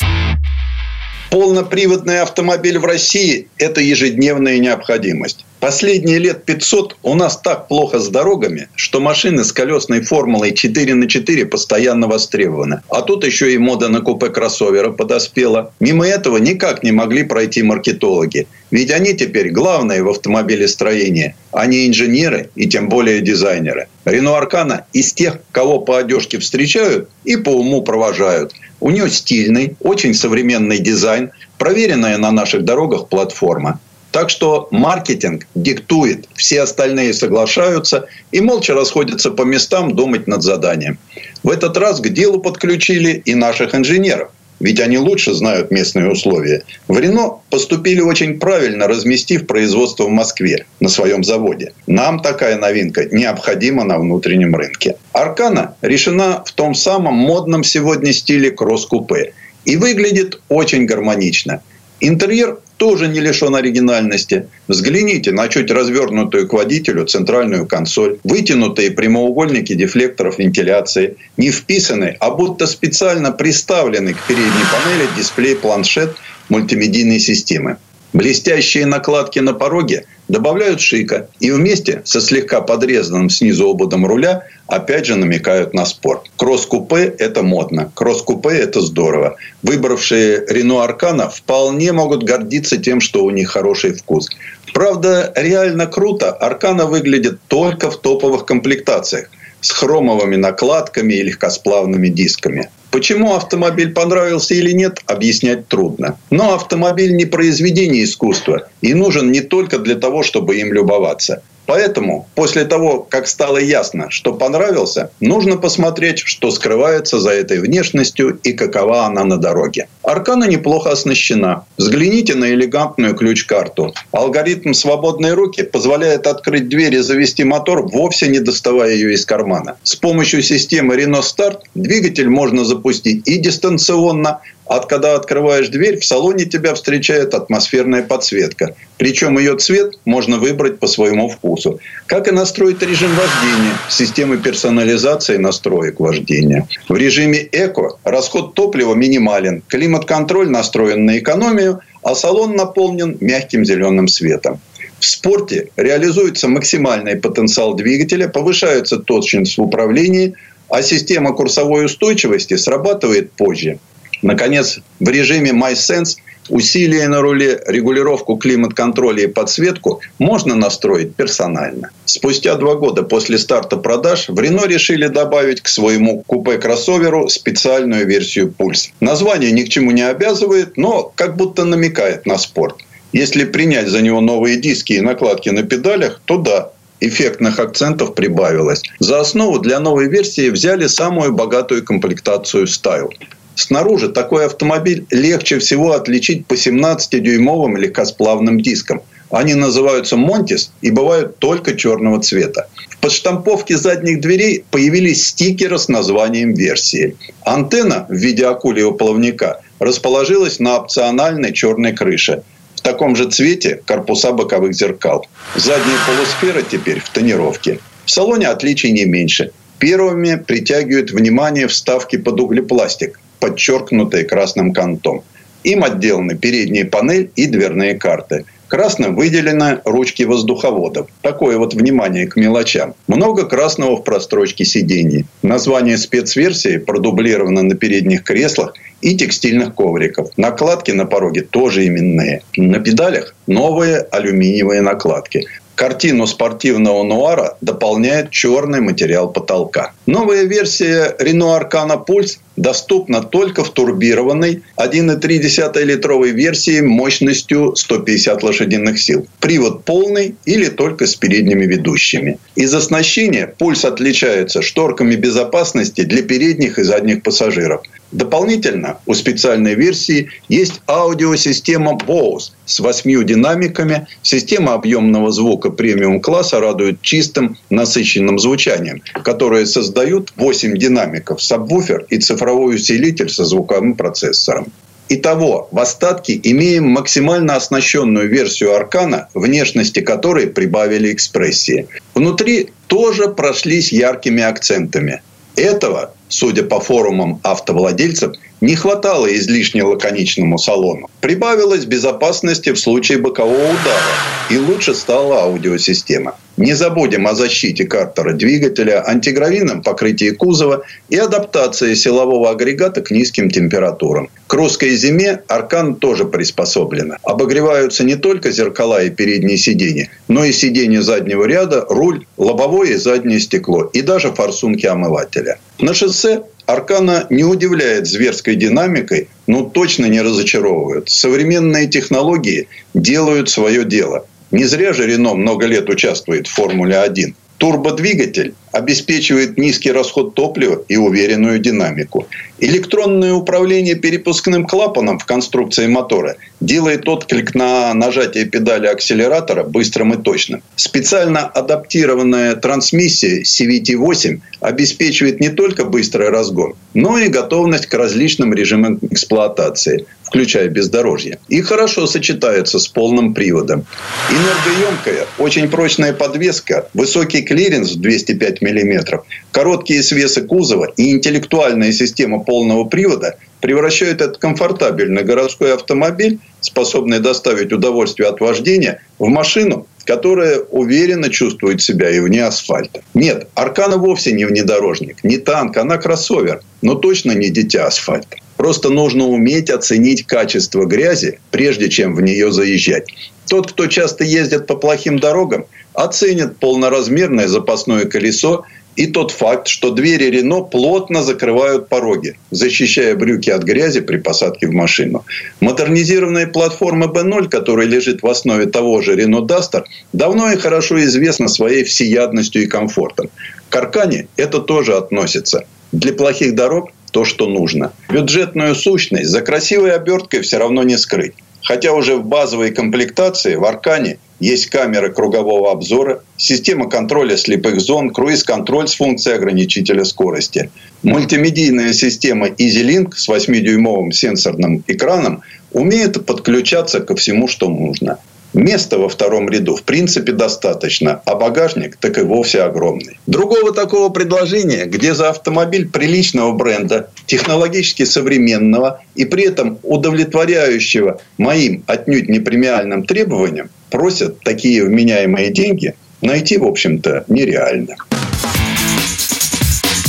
[1.30, 5.46] Полноприводный автомобиль в России– это ежедневная необходимость.
[5.60, 10.94] Последние лет 500 у нас так плохо с дорогами, что машины с колесной формулой 4
[10.94, 12.80] на 4 постоянно востребованы.
[12.88, 15.72] А тут еще и мода на купе кроссовера подоспела.
[15.78, 18.48] Мимо этого никак не могли пройти маркетологи.
[18.72, 23.86] Ведь они теперь главные в автомобилестроении, а не инженеры и тем более дизайнеры.
[24.06, 28.52] Рено Аркана из тех, кого по одежке встречают и по уму провожают.
[28.78, 33.80] У нее стильный, очень современный дизайн, проверенная на наших дорогах платформа.
[34.12, 40.98] Так что маркетинг диктует, все остальные соглашаются и молча расходятся по местам думать над заданием.
[41.42, 44.30] В этот раз к делу подключили и наших инженеров.
[44.60, 46.62] Ведь они лучше знают местные условия.
[46.88, 51.72] В Рено поступили очень правильно, разместив производство в Москве на своем заводе.
[51.86, 54.96] Нам такая новинка необходима на внутреннем рынке.
[55.12, 59.34] Аркана решена в том самом модном сегодня стиле кросс-купе.
[59.64, 61.60] И выглядит очень гармонично.
[62.00, 64.48] Интерьер тоже не лишен оригинальности.
[64.68, 72.30] Взгляните на чуть развернутую к водителю центральную консоль, вытянутые прямоугольники дефлекторов вентиляции, не вписаны, а
[72.30, 76.16] будто специально приставлены к передней панели дисплей-планшет
[76.48, 77.78] мультимедийной системы.
[78.12, 85.06] Блестящие накладки на пороге добавляют шика и вместе со слегка подрезанным снизу ободом руля опять
[85.06, 86.30] же намекают на спорт.
[86.36, 87.90] Кросс-купе– это модно.
[87.94, 89.36] Кросс-купе– это здорово.
[89.62, 94.28] Выбравшие Рено Аркана вполне могут гордиться тем, что у них хороший вкус.
[94.72, 99.28] Правда, реально круто Аркана выглядит только в топовых комплектациях
[99.60, 102.70] с хромовыми накладками и легкосплавными дисками.
[102.90, 106.18] Почему автомобиль понравился или нет, объяснять трудно.
[106.30, 111.42] Но автомобиль не произведение искусства и нужен не только для того, чтобы им любоваться.
[111.66, 118.38] Поэтому после того, как стало ясно, что понравился, нужно посмотреть, что скрывается за этой внешностью
[118.42, 119.88] и какова она на дороге.
[120.02, 121.64] Аркана неплохо оснащена.
[121.76, 123.92] Взгляните на элегантную ключ-карту.
[124.12, 129.76] Алгоритм «Свободные руки» позволяет открыть дверь и завести мотор, вовсе не доставая ее из кармана.
[129.82, 136.04] С помощью системы Renault Start двигатель можно запустить и дистанционно, от когда открываешь дверь, в
[136.04, 138.74] салоне тебя встречает атмосферная подсветка.
[138.98, 141.78] Причем ее цвет можно выбрать по своему вкусу.
[142.06, 146.66] Как и настроить режим вождения, системы персонализации настроек вождения.
[146.88, 154.08] В режиме эко расход топлива минимален, климат-контроль настроен на экономию, а салон наполнен мягким зеленым
[154.08, 154.60] светом.
[154.98, 160.34] В спорте реализуется максимальный потенциал двигателя, повышается точность в управлении,
[160.68, 163.78] а система курсовой устойчивости срабатывает позже.
[164.26, 166.16] Наконец, в режиме MySense
[166.48, 171.90] усилия на руле, регулировку климат-контроля и подсветку можно настроить персонально.
[172.06, 178.50] Спустя два года после старта продаж в Рено решили добавить к своему купе-кроссоверу специальную версию
[178.50, 178.90] Пульс.
[178.98, 182.78] Название ни к чему не обязывает, но как будто намекает на спорт.
[183.12, 188.82] Если принять за него новые диски и накладки на педалях, то да, эффектных акцентов прибавилось.
[188.98, 193.10] За основу для новой версии взяли самую богатую комплектацию Style.
[193.56, 199.00] Снаружи такой автомобиль легче всего отличить по 17-дюймовым легкосплавным дискам.
[199.30, 202.68] Они называются «Монтис» и бывают только черного цвета.
[202.90, 207.16] В подштамповке задних дверей появились стикеры с названием версии.
[207.44, 212.42] Антенна в виде акульего плавника расположилась на опциональной черной крыше.
[212.74, 215.26] В таком же цвете корпуса боковых зеркал.
[215.56, 217.80] Задняя полусфера теперь в тонировке.
[218.04, 219.50] В салоне отличий не меньше.
[219.78, 225.22] Первыми притягивают внимание вставки под углепластик подчеркнутые красным кантом.
[225.64, 228.44] Им отделаны передняя панель и дверные карты.
[228.68, 231.08] Красным выделены ручки воздуховодов.
[231.22, 232.94] Такое вот внимание к мелочам.
[233.06, 235.24] Много красного в прострочке сидений.
[235.42, 240.30] Название спецверсии продублировано на передних креслах и текстильных ковриков.
[240.36, 242.42] Накладки на пороге тоже именные.
[242.56, 245.46] На педалях новые алюминиевые накладки.
[245.76, 249.92] Картину спортивного нуара дополняет черный материал потолка.
[250.06, 259.26] Новая версия Renault Arcana Pulse доступна только в турбированной 1,3-литровой версии мощностью 150 лошадиных сил.
[259.38, 262.38] Привод полный или только с передними ведущими.
[262.54, 267.82] Из оснащения пульс отличается шторками безопасности для передних и задних пассажиров.
[268.12, 274.06] Дополнительно у специальной версии есть аудиосистема Bose с восьмью динамиками.
[274.22, 282.76] Система объемного звука премиум-класса радует чистым, насыщенным звучанием, которое создают 8 динамиков, сабвуфер и цифровой
[282.76, 284.72] усилитель со звуковым процессором.
[285.08, 291.86] Итого, в остатке имеем максимально оснащенную версию Аркана, внешности которой прибавили экспрессии.
[292.14, 295.22] Внутри тоже прошлись яркими акцентами.
[295.56, 301.08] Этого, судя по форумам автовладельцев, не хватало излишне лаконичному салону.
[301.20, 304.14] Прибавилось безопасности в случае бокового удара.
[304.50, 306.36] И лучше стала аудиосистема.
[306.56, 313.50] Не забудем о защите картера двигателя, антигравийном покрытии кузова и адаптации силового агрегата к низким
[313.50, 314.30] температурам.
[314.46, 317.18] К русской зиме Аркан тоже приспособлена.
[317.24, 322.96] Обогреваются не только зеркала и передние сиденья, но и сиденья заднего ряда, руль, лобовое и
[322.96, 325.58] заднее стекло и даже форсунки омывателя.
[325.78, 331.08] На шоссе Аркана не удивляет зверской динамикой, но точно не разочаровывает.
[331.08, 334.26] Современные технологии делают свое дело.
[334.50, 337.34] Не зря же Рено много лет участвует в Формуле-1.
[337.58, 342.26] Турбодвигатель обеспечивает низкий расход топлива и уверенную динамику.
[342.58, 350.22] Электронное управление перепускным клапаном в конструкции мотора делает отклик на нажатие педали акселератора быстрым и
[350.22, 350.62] точным.
[350.74, 358.98] Специально адаптированная трансмиссия CVT-8 обеспечивает не только быстрый разгон, но и готовность к различным режимам
[359.02, 361.38] эксплуатации, включая бездорожье.
[361.48, 363.84] И хорошо сочетается с полным приводом.
[364.30, 372.40] Энергоемкая, очень прочная подвеска, высокий клиренс в 205 мм, короткие свесы кузова и интеллектуальная система
[372.46, 380.60] полного привода превращают этот комфортабельный городской автомобиль, способный доставить удовольствие от вождения, в машину, которая
[380.60, 383.02] уверенно чувствует себя и вне асфальта.
[383.14, 388.36] Нет, Аркана вовсе не внедорожник, не танк, она кроссовер, но точно не дитя асфальта.
[388.56, 393.06] Просто нужно уметь оценить качество грязи, прежде чем в нее заезжать.
[393.48, 398.64] Тот, кто часто ездит по плохим дорогам, оценит полноразмерное запасное колесо
[398.96, 404.66] и тот факт, что двери Рено плотно закрывают пороги, защищая брюки от грязи при посадке
[404.66, 405.24] в машину.
[405.60, 411.48] Модернизированная платформа B0, которая лежит в основе того же Рено Дастер, давно и хорошо известна
[411.48, 413.28] своей всеядностью и комфортом.
[413.68, 415.64] К Аркане это тоже относится.
[415.92, 417.92] Для плохих дорог то, что нужно.
[418.10, 421.34] Бюджетную сущность за красивой оберткой все равно не скрыть.
[421.66, 428.10] Хотя уже в базовой комплектации в Аркане есть камеры кругового обзора, система контроля слепых зон,
[428.10, 430.70] круиз-контроль с функцией ограничителя скорости.
[431.02, 435.42] Мультимедийная система EasyLink с 8-дюймовым сенсорным экраном
[435.72, 438.18] умеет подключаться ко всему, что нужно.
[438.56, 443.20] Места во втором ряду в принципе достаточно, а багажник так и вовсе огромный.
[443.26, 451.84] Другого такого предложения, где за автомобиль приличного бренда, технологически современного и при этом удовлетворяющего моим
[451.86, 457.96] отнюдь не премиальным требованиям, просят такие вменяемые деньги, найти, в общем-то, нереально.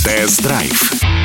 [0.06, 1.17] Тест-драйв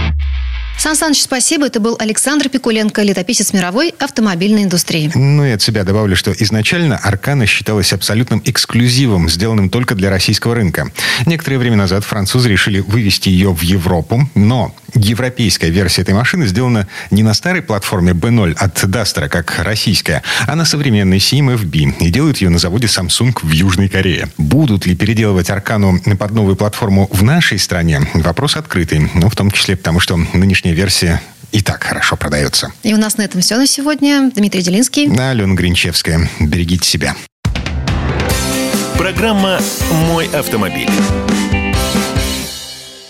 [0.83, 1.67] Сан Саныч, спасибо.
[1.67, 5.13] Это был Александр Пикуленко, летописец мировой автомобильной индустрии.
[5.15, 10.57] Ну и от себя добавлю, что изначально Аркана считалась абсолютным эксклюзивом, сделанным только для российского
[10.57, 10.91] рынка.
[11.25, 16.89] Некоторое время назад французы решили вывести ее в Европу, но европейская версия этой машины сделана
[17.11, 21.99] не на старой платформе B0 от Duster, как российская, а на современной CMFB.
[22.01, 24.29] И делают ее на заводе Samsung в Южной Корее.
[24.39, 28.01] Будут ли переделывать Аркану под новую платформу в нашей стране?
[28.15, 29.11] Вопрос открытый.
[29.15, 31.21] Ну, в том числе потому, что нынешняя версия
[31.53, 32.73] и так хорошо продается.
[32.83, 34.31] И у нас на этом все на сегодня.
[34.35, 35.07] Дмитрий Делинский.
[35.15, 36.29] Алена Гринчевская.
[36.41, 37.15] Берегите себя.
[38.97, 39.61] Программа
[40.09, 40.89] «Мой автомобиль».